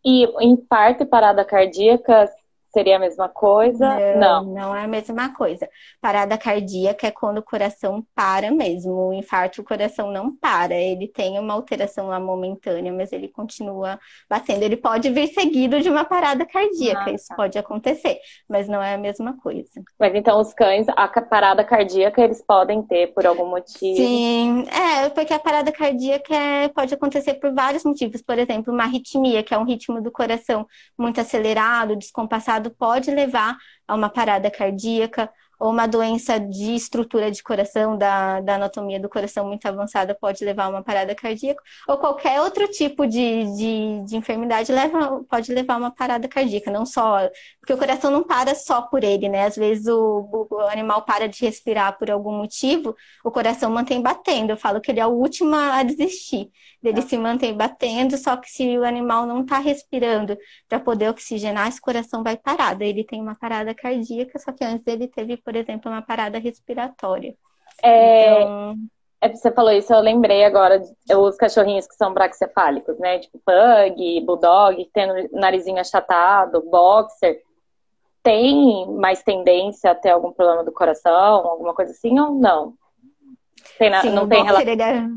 E 0.04 0.26
infarto 0.46 1.04
e 1.04 1.06
parada 1.06 1.46
cardíaca 1.46 2.30
Seria 2.74 2.96
a 2.96 3.00
mesma 3.00 3.30
coisa? 3.30 3.88
Não, 4.16 4.44
não, 4.44 4.54
não 4.54 4.76
é 4.76 4.84
a 4.84 4.88
mesma 4.88 5.32
coisa. 5.34 5.70
Parada 6.02 6.38
cardíaca 6.40 7.06
é 7.06 7.12
quando 7.12 7.38
o 7.38 7.44
coração 7.44 8.04
para 8.16 8.50
mesmo. 8.50 9.10
O 9.10 9.14
infarto, 9.14 9.62
o 9.62 9.64
coração 9.64 10.12
não 10.12 10.36
para. 10.36 10.74
Ele 10.74 11.08
tem 11.08 11.38
uma 11.38 11.54
alteração 11.54 12.08
lá 12.08 12.20
momentânea, 12.20 12.92
mas 12.92 13.12
ele 13.12 13.28
continua 13.28 14.00
batendo. 14.28 14.64
Ele 14.64 14.76
pode 14.76 15.12
vir 15.12 15.28
seguido 15.28 15.82
de 15.82 15.90
uma 15.90 16.04
parada 16.04 16.48
cardíaca. 16.48 17.12
Ah, 17.12 17.14
Isso 17.14 17.28
tá. 17.28 17.36
pode 17.36 17.60
acontecer, 17.60 18.18
mas 18.50 18.68
não 18.68 18.82
é 18.82 18.96
a 18.96 18.98
mesma 18.98 19.38
coisa. 19.38 19.70
Mas 20.00 20.16
então 20.16 20.42
os 20.42 20.52
cães, 20.52 20.88
a 20.90 21.08
parada 21.08 21.64
cardíaca, 21.64 22.24
eles 22.24 22.44
podem 22.44 22.82
ter 22.82 23.14
por 23.14 23.28
algum 23.28 23.46
motivo? 23.46 23.98
Sim, 23.98 24.66
é, 24.70 25.10
porque 25.10 25.34
a 25.34 25.40
parada 25.40 25.72
cardíaca 25.72 26.34
é, 26.34 26.70
pode 26.70 26.92
acontecer 26.92 27.36
por 27.36 27.54
vários 27.54 27.84
motivos. 27.84 28.24
Por 28.24 28.40
exemplo, 28.40 28.74
uma 28.74 28.84
arritmia, 28.84 29.44
que 29.44 29.54
é 29.54 29.58
um 29.58 29.64
ritmo 29.64 30.02
do 30.02 30.12
coração 30.12 30.66
muito 30.98 31.22
acelerado, 31.22 31.96
descompassado 31.96 32.63
pode 32.70 33.12
levar 33.12 33.58
a 33.88 33.96
uma 33.96 34.10
parada 34.10 34.50
cardíaca 34.52 35.30
ou 35.64 35.70
uma 35.70 35.88
doença 35.88 36.38
de 36.38 36.76
estrutura 36.76 37.32
de 37.32 37.42
coração, 37.42 37.98
da, 37.98 38.42
da 38.42 38.56
anatomia 38.56 39.00
do 39.00 39.08
coração 39.08 39.48
muito 39.48 39.66
avançada, 39.66 40.14
pode 40.14 40.44
levar 40.44 40.66
a 40.66 40.68
uma 40.70 40.84
parada 40.84 41.16
cardíaca, 41.16 41.64
ou 41.88 41.98
qualquer 41.98 42.42
outro 42.42 42.68
tipo 42.68 43.08
de, 43.08 43.46
de, 43.56 44.04
de 44.06 44.18
enfermidade 44.18 44.74
leva, 44.74 45.24
pode 45.24 45.54
levar 45.54 45.76
a 45.76 45.78
uma 45.78 45.92
parada 45.92 46.28
cardíaca, 46.28 46.70
não 46.70 46.86
só. 46.86 47.30
Porque 47.62 47.72
o 47.72 47.78
coração 47.78 48.12
não 48.12 48.24
para 48.24 48.54
só 48.56 48.82
por 48.82 49.06
ele, 49.06 49.30
né? 49.30 49.46
Às 49.46 49.56
vezes 49.56 49.88
o, 49.88 50.48
o 50.52 50.60
animal 50.68 51.04
para 51.04 51.30
de 51.30 51.40
respirar 51.46 51.98
por 51.98 52.12
algum 52.12 52.34
motivo, 52.38 52.94
o 53.24 53.32
coração 53.32 53.72
mantém 53.72 54.02
batendo. 54.02 54.50
Eu 54.52 54.58
falo 54.58 54.82
que 54.82 54.92
ele 54.92 55.00
é 55.00 55.08
o 55.08 55.12
último 55.12 55.56
a 55.56 55.82
desistir. 55.82 56.52
Ele 56.84 57.00
ah. 57.00 57.02
se 57.02 57.18
mantém 57.18 57.56
batendo, 57.56 58.18
só 58.18 58.36
que 58.36 58.50
se 58.50 58.78
o 58.78 58.84
animal 58.84 59.26
não 59.26 59.42
está 59.42 59.60
respirando 59.60 60.38
para 60.68 60.80
poder 60.80 61.10
oxigenar, 61.10 61.70
esse 61.70 61.80
coração 61.80 62.22
vai 62.22 62.36
parar. 62.36 62.76
Daí 62.76 62.90
ele 62.90 63.06
tem 63.06 63.22
uma 63.22 63.36
parada 63.36 63.74
cardíaca, 63.74 64.38
só 64.40 64.52
que 64.52 64.64
antes 64.66 64.86
ele 64.88 65.08
teve, 65.08 65.38
por 65.38 65.53
exemplo, 65.56 65.92
uma 65.92 66.02
parada 66.02 66.38
respiratória. 66.40 67.36
É... 67.82 68.42
Então... 68.42 68.76
É, 69.24 69.30
você 69.30 69.50
falou 69.54 69.72
isso, 69.72 69.94
eu 69.94 70.02
lembrei 70.02 70.44
agora 70.44 70.82
os 71.18 71.38
cachorrinhos 71.38 71.88
que 71.88 71.96
são 71.96 72.14
braxcefálicos, 72.14 73.00
né? 73.00 73.20
Tipo 73.20 73.40
pug, 73.40 74.22
bulldog, 74.26 74.90
tendo 74.94 75.30
narizinho 75.32 75.80
achatado, 75.80 76.62
boxer. 76.70 77.42
Tem 78.22 78.86
mais 78.92 79.24
tendência 79.24 79.92
a 79.92 79.96
ter 79.96 80.10
algum 80.10 80.34
problema 80.34 80.62
do 80.62 80.74
coração, 80.74 81.48
alguma 81.48 81.74
coisa 81.74 81.94
assim 81.94 82.20
ou 82.20 82.32
não? 82.32 82.74
Tem 83.80 83.90
na, 83.90 84.02
Sim, 84.02 84.10
não 84.10 84.28
tem 84.28 84.44
relação. 84.44 84.70
É 84.70 85.08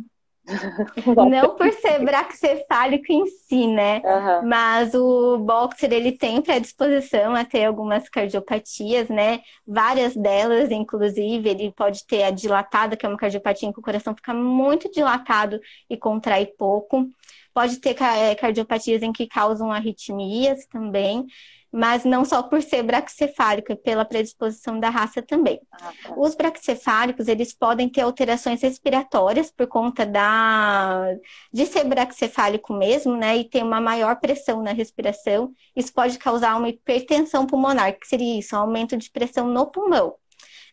não 1.29 1.57
por 1.57 1.73
ser 1.73 2.05
braxcefálico 2.05 3.13
em 3.13 3.27
si, 3.27 3.67
né? 3.67 4.01
Uhum. 4.05 4.49
Mas 4.49 4.95
o 4.95 5.39
boxer 5.39 5.93
ele 5.93 6.13
tem 6.13 6.41
predisposição 6.41 7.35
a 7.35 7.45
ter 7.45 7.65
algumas 7.65 8.09
cardiopatias, 8.09 9.09
né? 9.09 9.41
Várias 9.67 10.15
delas, 10.15 10.71
inclusive, 10.71 11.49
ele 11.49 11.73
pode 11.73 12.07
ter 12.07 12.23
a 12.23 12.31
dilatada, 12.31 12.97
que 12.97 13.05
é 13.05 13.09
uma 13.09 13.19
cardiopatia 13.19 13.69
em 13.69 13.73
que 13.73 13.81
o 13.81 13.83
coração 13.83 14.15
fica 14.15 14.33
muito 14.33 14.91
dilatado 14.91 15.61
e 15.91 15.97
contrai 15.97 16.47
pouco. 16.47 17.09
Pode 17.53 17.79
ter 17.81 17.97
eh, 18.01 18.35
cardiopatias 18.35 19.03
em 19.03 19.13
que 19.13 19.27
causam 19.27 19.73
arritmias 19.73 20.67
também 20.67 21.27
mas 21.77 22.07
não 22.07 22.25
só 22.25 22.43
por 22.43 22.62
ser 22.62 22.83
braxcefálico, 22.83 23.71
é 23.71 23.77
pela 23.77 24.03
predisposição 24.03 24.81
da 24.81 24.89
raça 24.89 25.21
também. 25.21 25.61
Ah, 25.71 25.93
tá. 26.03 26.15
Os 26.17 26.35
braxcefálicos, 26.35 27.29
eles 27.29 27.53
podem 27.53 27.87
ter 27.87 28.01
alterações 28.01 28.62
respiratórias 28.62 29.51
por 29.51 29.67
conta 29.67 30.07
da 30.07 31.07
de 31.53 31.67
ser 31.67 31.85
braxcefálico 31.85 32.73
mesmo, 32.73 33.15
né, 33.15 33.37
e 33.37 33.45
ter 33.45 33.62
uma 33.62 33.79
maior 33.79 34.19
pressão 34.19 34.62
na 34.62 34.73
respiração. 34.73 35.53
Isso 35.77 35.93
pode 35.93 36.19
causar 36.19 36.57
uma 36.57 36.71
hipertensão 36.71 37.47
pulmonar, 37.47 37.93
que 37.99 38.07
seria 38.07 38.39
isso, 38.39 38.57
um 38.57 38.61
aumento 38.61 38.97
de 38.97 39.11
pressão 39.11 39.47
no 39.47 39.67
pulmão. 39.67 40.15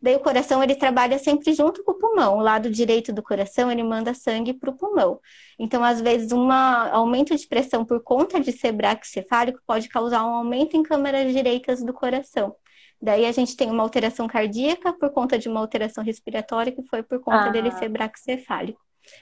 Daí 0.02 0.16
o 0.16 0.20
coração 0.20 0.62
ele 0.62 0.76
trabalha 0.76 1.18
sempre 1.18 1.54
junto 1.54 1.84
com 1.84 1.92
o 1.92 1.98
pulmão. 1.98 2.38
O 2.38 2.42
lado 2.42 2.70
direito 2.70 3.14
do 3.14 3.24
coração 3.24 3.72
ele 3.72 3.84
manda 3.84 4.14
sangue 4.14 4.54
para 4.54 4.70
o 4.70 4.76
pulmão. 4.76 5.20
Então, 5.58 5.84
às 5.84 6.02
vezes, 6.02 6.32
um 6.32 6.52
aumento 6.52 7.36
de 7.36 7.48
pressão 7.48 7.86
por 7.86 8.02
conta 8.02 8.40
de 8.40 8.52
ser 8.52 8.72
braquicefálico 8.72 9.60
pode 9.66 9.88
causar 9.90 10.26
um 10.26 10.34
aumento 10.36 10.76
em 10.76 10.84
câmaras 10.84 11.32
direitas 11.32 11.84
do 11.84 11.94
coração. 11.94 12.56
Daí 13.02 13.26
a 13.26 13.32
gente 13.32 13.58
tem 13.58 13.70
uma 13.70 13.84
alteração 13.84 14.28
cardíaca 14.28 14.94
por 14.94 15.10
conta 15.10 15.38
de 15.38 15.50
uma 15.50 15.60
alteração 15.60 16.04
respiratória 16.04 16.72
que 16.72 16.84
foi 16.84 17.04
por 17.04 17.20
conta 17.20 17.46
ah. 17.46 17.50
dele 17.50 17.70
ser 17.72 17.90
braquicefálico. 17.90 18.80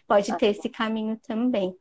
Pode 0.08 0.32
ah. 0.32 0.36
ter 0.36 0.48
esse 0.48 0.70
caminho 0.70 1.20
também. 1.24 1.76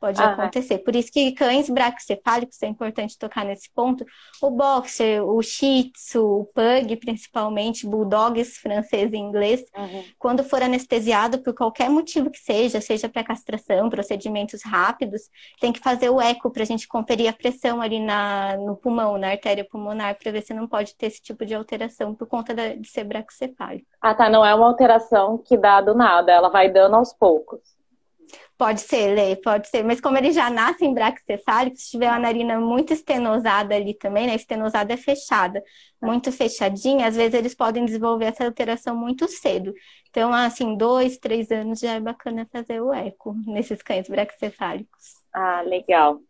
Pode 0.00 0.20
ah, 0.20 0.32
acontecer. 0.32 0.78
Por 0.78 0.94
isso 0.94 1.10
que 1.12 1.32
cães 1.32 1.68
braquicefálicos 1.68 2.62
é 2.62 2.66
importante 2.66 3.18
tocar 3.18 3.44
nesse 3.44 3.70
ponto. 3.70 4.04
O 4.42 4.50
boxer, 4.50 5.24
o 5.24 5.42
shih 5.42 5.90
tzu, 5.92 6.40
o 6.40 6.44
pug, 6.44 6.96
principalmente, 6.96 7.86
bulldogs 7.86 8.58
francês 8.58 9.12
e 9.12 9.16
inglês, 9.16 9.64
uhum. 9.76 10.04
quando 10.18 10.44
for 10.44 10.62
anestesiado 10.62 11.38
por 11.42 11.54
qualquer 11.54 11.88
motivo 11.88 12.30
que 12.30 12.38
seja, 12.38 12.80
seja 12.80 13.08
para 13.08 13.24
castração, 13.24 13.88
procedimentos 13.88 14.62
rápidos, 14.62 15.22
tem 15.60 15.72
que 15.72 15.80
fazer 15.80 16.10
o 16.10 16.20
eco 16.20 16.50
para 16.50 16.62
a 16.62 16.66
gente 16.66 16.86
conferir 16.88 17.28
a 17.28 17.32
pressão 17.32 17.80
ali 17.80 18.00
na, 18.00 18.56
no 18.56 18.76
pulmão, 18.76 19.18
na 19.18 19.30
artéria 19.30 19.64
pulmonar, 19.64 20.18
para 20.18 20.32
ver 20.32 20.42
se 20.42 20.54
não 20.54 20.66
pode 20.66 20.94
ter 20.96 21.06
esse 21.06 21.22
tipo 21.22 21.44
de 21.44 21.54
alteração 21.54 22.14
por 22.14 22.26
conta 22.26 22.54
da, 22.54 22.74
de 22.74 22.88
ser 22.88 23.04
braquicefálico. 23.04 23.86
Ah, 24.00 24.14
tá. 24.14 24.28
Não 24.28 24.44
é 24.44 24.54
uma 24.54 24.66
alteração 24.66 25.38
que 25.38 25.56
dá 25.56 25.80
do 25.80 25.94
nada, 25.94 26.32
ela 26.32 26.48
vai 26.48 26.70
dando 26.70 26.96
aos 26.96 27.12
poucos. 27.12 27.75
Pode 28.58 28.80
ser, 28.80 29.14
Lê, 29.14 29.36
pode 29.36 29.68
ser. 29.68 29.84
Mas 29.84 30.00
como 30.00 30.16
ele 30.16 30.32
já 30.32 30.48
nasce 30.48 30.84
em 30.84 30.94
braquicefálico, 30.94 31.76
se 31.76 31.90
tiver 31.90 32.08
uma 32.08 32.18
narina 32.18 32.58
muito 32.58 32.92
estenosada 32.92 33.74
ali 33.74 33.92
também, 33.92 34.26
né? 34.26 34.34
Estenosada 34.34 34.94
é 34.94 34.96
fechada, 34.96 35.62
muito 36.00 36.32
fechadinha, 36.32 37.06
às 37.06 37.16
vezes 37.16 37.34
eles 37.34 37.54
podem 37.54 37.84
desenvolver 37.84 38.26
essa 38.26 38.46
alteração 38.46 38.96
muito 38.96 39.28
cedo. 39.28 39.74
Então, 40.08 40.32
assim, 40.32 40.74
dois, 40.74 41.18
três 41.18 41.50
anos 41.50 41.80
já 41.80 41.92
é 41.94 42.00
bacana 42.00 42.48
fazer 42.50 42.80
o 42.80 42.94
eco 42.94 43.34
nesses 43.46 43.82
cães 43.82 44.08
braquicefálicos. 44.08 45.16
Ah, 45.34 45.60
legal. 45.60 46.20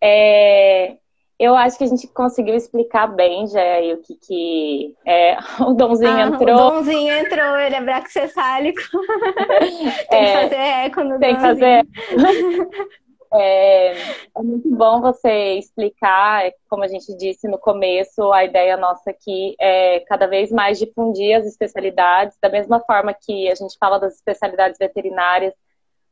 É, 0.00 0.96
eu 1.38 1.56
acho 1.56 1.76
que 1.76 1.84
a 1.84 1.86
gente 1.88 2.06
conseguiu 2.08 2.54
explicar 2.54 3.08
bem 3.08 3.46
já 3.46 3.60
aí 3.60 3.92
o 3.92 3.98
que, 4.02 4.14
que 4.14 4.94
é, 5.06 5.36
o 5.60 5.74
Donzinho 5.74 6.10
ah, 6.10 6.22
entrou. 6.22 6.54
O 6.54 6.70
Donzinho 6.70 7.12
entrou, 7.12 7.56
ele 7.58 7.74
é 7.74 7.80
braxcefálico. 7.80 8.80
tem 10.10 10.24
é, 10.24 10.26
que 10.26 10.42
fazer 10.42 10.56
eco 10.56 11.04
no 11.04 11.18
Tem 11.18 11.34
Donzinho. 11.34 11.86
que 11.86 12.16
fazer. 12.16 12.94
É, 13.36 13.94
é, 14.36 14.42
muito 14.44 14.68
bom 14.76 15.00
você 15.00 15.54
explicar, 15.54 16.46
é, 16.46 16.54
como 16.70 16.84
a 16.84 16.86
gente 16.86 17.16
disse 17.16 17.48
no 17.48 17.58
começo, 17.58 18.32
a 18.32 18.44
ideia 18.44 18.76
nossa 18.76 19.10
aqui 19.10 19.56
é 19.60 19.98
cada 20.06 20.28
vez 20.28 20.52
mais 20.52 20.78
difundir 20.78 21.36
as 21.36 21.44
especialidades, 21.44 22.38
da 22.40 22.48
mesma 22.48 22.78
forma 22.78 23.12
que 23.12 23.50
a 23.50 23.54
gente 23.56 23.76
fala 23.76 23.98
das 23.98 24.14
especialidades 24.14 24.78
veterinárias, 24.78 25.52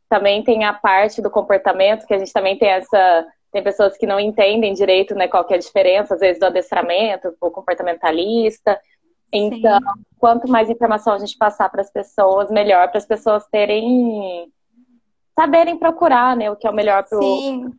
também 0.09 0.43
tem 0.43 0.65
a 0.65 0.73
parte 0.73 1.23
do 1.23 1.31
comportamento, 1.31 2.07
que 2.07 2.15
a 2.15 2.19
gente 2.19 2.33
também 2.33 2.59
tem 2.59 2.71
essa 2.71 3.27
tem 3.53 3.63
pessoas 3.63 3.99
que 3.99 4.07
não 4.07 4.19
entendem 4.19 4.73
direito 4.73 5.15
né, 5.15 5.29
qual 5.29 5.47
é 5.51 5.55
a 5.55 5.59
diferença, 5.59 6.15
às 6.15 6.21
vezes, 6.21 6.41
do 6.41 6.47
adestramento, 6.47 7.37
o 7.39 7.51
comportamentalista. 7.51 8.81
Então, 9.31 9.79
Sim. 9.79 10.05
quanto 10.19 10.49
mais 10.49 10.71
informação 10.71 11.13
a 11.13 11.19
gente 11.19 11.37
passar 11.37 11.69
para 11.69 11.83
as 11.83 11.91
pessoas, 11.91 12.51
melhor 12.51 12.89
para 12.89 12.99
as 12.99 13.07
pessoas 13.07 13.47
terem. 13.49 14.51
saberem 15.39 15.79
procurar 15.79 16.35
né, 16.35 16.51
o 16.51 16.57
que 16.57 16.67
é 16.67 16.71
o 16.71 16.75
melhor 16.75 17.05
para 17.07 17.19
o. 17.19 17.71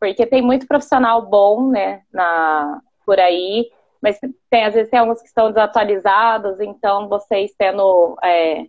Porque 0.00 0.26
tem 0.26 0.40
muito 0.40 0.66
profissional 0.66 1.22
bom 1.22 1.70
né, 1.70 2.02
na, 2.12 2.80
por 3.04 3.20
aí, 3.20 3.70
mas 4.00 4.18
tem, 4.48 4.64
às 4.64 4.74
vezes 4.74 4.90
tem 4.90 4.98
alguns 4.98 5.20
que 5.20 5.28
estão 5.28 5.48
desatualizados, 5.48 6.58
então 6.60 7.06
vocês 7.08 7.52
tendo. 7.58 8.16
É, 8.24 8.64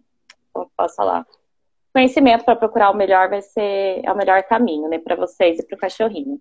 como 0.52 0.70
posso 0.76 0.96
falar? 0.96 1.26
Conhecimento 1.98 2.46
para 2.46 2.56
procurar 2.56 2.92
o 2.92 2.96
melhor 2.96 3.28
vai 3.28 3.42
ser 3.42 4.02
é 4.04 4.12
o 4.12 4.16
melhor 4.16 4.44
caminho, 4.44 4.88
né, 4.88 5.00
para 5.00 5.16
vocês 5.16 5.58
e 5.58 5.66
para 5.66 5.76
o 5.76 5.80
cachorrinho. 5.80 6.40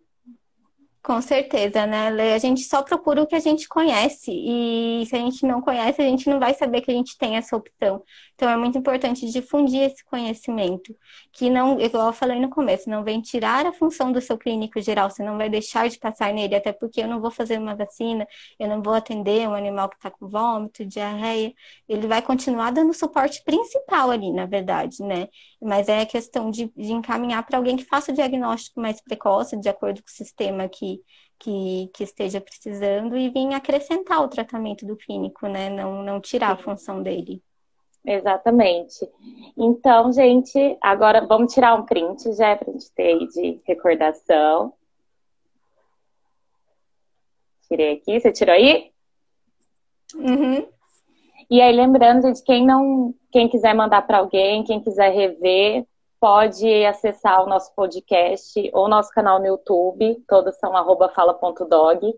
Com 1.02 1.22
certeza, 1.22 1.86
né, 1.86 2.10
Lê? 2.10 2.34
A 2.34 2.38
gente 2.38 2.62
só 2.62 2.82
procura 2.82 3.22
o 3.22 3.26
que 3.26 3.36
a 3.36 3.40
gente 3.40 3.68
conhece. 3.68 4.32
E 4.32 5.06
se 5.06 5.14
a 5.14 5.18
gente 5.20 5.46
não 5.46 5.62
conhece, 5.62 6.02
a 6.02 6.04
gente 6.04 6.28
não 6.28 6.40
vai 6.40 6.52
saber 6.52 6.80
que 6.80 6.90
a 6.90 6.94
gente 6.94 7.16
tem 7.16 7.36
essa 7.36 7.56
opção. 7.56 8.02
Então 8.36 8.50
é 8.50 8.56
muito 8.56 8.76
importante 8.76 9.26
difundir 9.30 9.82
esse 9.82 10.04
conhecimento. 10.04 10.94
Que 11.32 11.48
não, 11.48 11.80
igual 11.80 12.08
eu 12.08 12.12
falei 12.12 12.38
no 12.38 12.50
começo, 12.50 12.88
não 12.88 13.02
vem 13.02 13.20
tirar 13.22 13.64
a 13.66 13.72
função 13.72 14.12
do 14.12 14.20
seu 14.20 14.36
clínico 14.36 14.80
geral. 14.80 15.10
Você 15.10 15.24
não 15.24 15.38
vai 15.38 15.48
deixar 15.48 15.88
de 15.88 15.98
passar 15.98 16.32
nele, 16.34 16.54
até 16.54 16.70
porque 16.72 17.00
eu 17.00 17.08
não 17.08 17.20
vou 17.20 17.30
fazer 17.30 17.58
uma 17.58 17.74
vacina, 17.74 18.26
eu 18.58 18.68
não 18.68 18.82
vou 18.82 18.92
atender 18.94 19.48
um 19.48 19.54
animal 19.54 19.88
que 19.88 19.96
está 19.96 20.10
com 20.10 20.28
vômito, 20.28 20.84
diarreia. 20.84 21.52
Ele 21.88 22.06
vai 22.06 22.20
continuar 22.20 22.72
dando 22.72 22.92
suporte 22.92 23.42
principal 23.42 24.10
ali, 24.10 24.30
na 24.32 24.44
verdade, 24.44 25.02
né? 25.02 25.28
Mas 25.60 25.88
é 25.88 26.04
questão 26.04 26.50
de, 26.50 26.70
de 26.76 26.92
encaminhar 26.92 27.44
para 27.46 27.56
alguém 27.56 27.76
que 27.76 27.84
faça 27.84 28.12
o 28.12 28.14
diagnóstico 28.14 28.80
mais 28.80 29.00
precoce, 29.00 29.58
de 29.58 29.68
acordo 29.68 30.02
com 30.02 30.08
o 30.08 30.12
sistema 30.12 30.68
que 30.68 31.00
que, 31.38 31.90
que, 31.94 32.02
esteja 32.04 32.40
precisando 32.40 33.16
e 33.16 33.28
vir 33.30 33.52
acrescentar 33.54 34.22
o 34.22 34.28
tratamento 34.28 34.86
do 34.86 34.96
clínico, 34.96 35.46
né? 35.46 35.68
Não, 35.68 36.02
não 36.02 36.20
tirar 36.20 36.52
a 36.52 36.56
função 36.56 37.02
dele. 37.02 37.42
Exatamente. 38.06 39.10
Então, 39.58 40.12
gente, 40.12 40.78
agora 40.80 41.26
vamos 41.26 41.52
tirar 41.52 41.74
um 41.74 41.84
print 41.84 42.32
já 42.34 42.56
para 42.56 42.70
a 42.70 42.72
gente 42.72 42.90
ter 42.92 43.02
aí 43.02 43.26
de 43.26 43.60
recordação. 43.66 44.72
Tirei 47.66 47.94
aqui, 47.94 48.20
você 48.20 48.30
tirou 48.30 48.54
aí? 48.54 48.92
Uhum. 50.14 50.68
E 51.50 51.60
aí, 51.60 51.74
lembrando, 51.74 52.22
gente, 52.22 52.44
quem 52.44 52.64
não, 52.64 53.12
quem 53.32 53.48
quiser 53.48 53.74
mandar 53.74 54.06
para 54.06 54.18
alguém, 54.18 54.62
quem 54.62 54.80
quiser 54.80 55.12
rever, 55.12 55.84
pode 56.20 56.84
acessar 56.84 57.42
o 57.42 57.48
nosso 57.48 57.74
podcast 57.74 58.70
ou 58.72 58.88
nosso 58.88 59.10
canal 59.10 59.40
no 59.40 59.46
YouTube, 59.46 60.22
todos 60.28 60.56
são 60.58 60.72
fala.dog, 60.72 62.14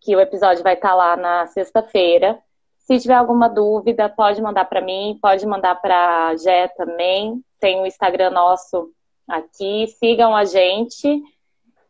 que 0.00 0.16
o 0.16 0.20
episódio 0.20 0.64
vai 0.64 0.74
estar 0.74 0.94
lá 0.94 1.16
na 1.16 1.46
sexta-feira. 1.46 2.42
Se 2.88 2.98
tiver 2.98 3.16
alguma 3.16 3.48
dúvida, 3.48 4.08
pode 4.08 4.40
mandar 4.40 4.64
para 4.64 4.80
mim, 4.80 5.18
pode 5.20 5.44
mandar 5.46 5.74
para 5.74 6.28
a 6.28 6.36
Gé 6.36 6.68
também. 6.68 7.44
Tem 7.60 7.82
o 7.82 7.86
Instagram 7.86 8.30
nosso 8.30 8.90
aqui, 9.28 9.86
sigam 9.98 10.34
a 10.34 10.46
gente. 10.46 11.22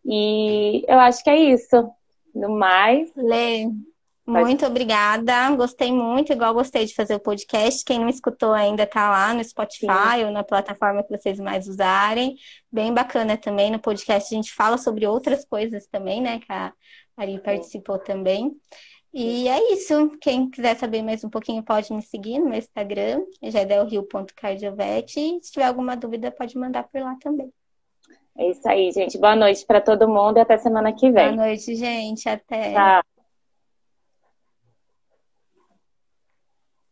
E 0.05 0.85
eu 0.89 0.99
acho 0.99 1.23
que 1.23 1.31
é 1.31 1.37
isso. 1.37 1.89
No 2.35 2.49
mais. 2.49 3.13
Lê, 3.15 3.69
muito 4.27 4.67
obrigada, 4.67 5.53
gostei 5.53 5.93
muito, 5.93 6.33
igual 6.33 6.53
gostei 6.53 6.85
de 6.85 6.95
fazer 6.97 7.15
o 7.15 7.21
podcast. 7.21 7.85
Quem 7.85 8.01
não 8.01 8.09
escutou 8.09 8.53
ainda 8.53 8.85
tá 8.85 9.09
lá 9.09 9.33
no 9.33 9.45
Spotify 9.45 10.17
Sim. 10.17 10.25
ou 10.25 10.31
na 10.33 10.43
plataforma 10.43 11.05
que 11.05 11.17
vocês 11.17 11.39
mais 11.39 11.69
usarem. 11.69 12.35
Bem 12.73 12.93
bacana 12.93 13.37
também. 13.37 13.71
No 13.71 13.79
podcast 13.79 14.35
a 14.35 14.37
gente 14.37 14.53
fala 14.53 14.77
sobre 14.77 15.07
outras 15.07 15.45
coisas 15.45 15.87
também, 15.87 16.21
né? 16.21 16.41
Que 16.41 16.53
a 16.53 16.73
Ari 17.17 17.39
participou 17.39 18.01
também. 18.01 18.53
E 19.13 19.49
é 19.49 19.73
isso. 19.73 20.11
Quem 20.21 20.51
quiser 20.51 20.77
saber 20.77 21.03
mais 21.03 21.25
um 21.25 21.31
pouquinho 21.31 21.63
pode 21.63 21.93
me 21.93 22.03
seguir 22.03 22.39
no 22.39 22.51
meu 22.51 22.59
Instagram. 22.59 23.25
E 23.43 23.51
se 25.43 25.53
tiver 25.53 25.65
alguma 25.65 25.97
dúvida, 25.97 26.31
pode 26.31 26.57
mandar 26.57 26.85
por 26.85 27.01
lá 27.01 27.17
também. 27.21 27.53
É 28.37 28.51
isso 28.51 28.69
aí, 28.69 28.93
gente. 28.93 29.19
Boa 29.19 29.35
noite 29.35 29.67
para 29.67 29.81
todo 29.81 30.09
mundo 30.09 30.37
e 30.37 30.41
até 30.41 30.57
semana 30.59 30.93
que 30.93 31.11
vem. 31.11 31.35
Boa 31.35 31.47
noite, 31.47 31.75
gente. 31.75 32.29
Até. 32.29 32.73
Tchau. 32.73 33.18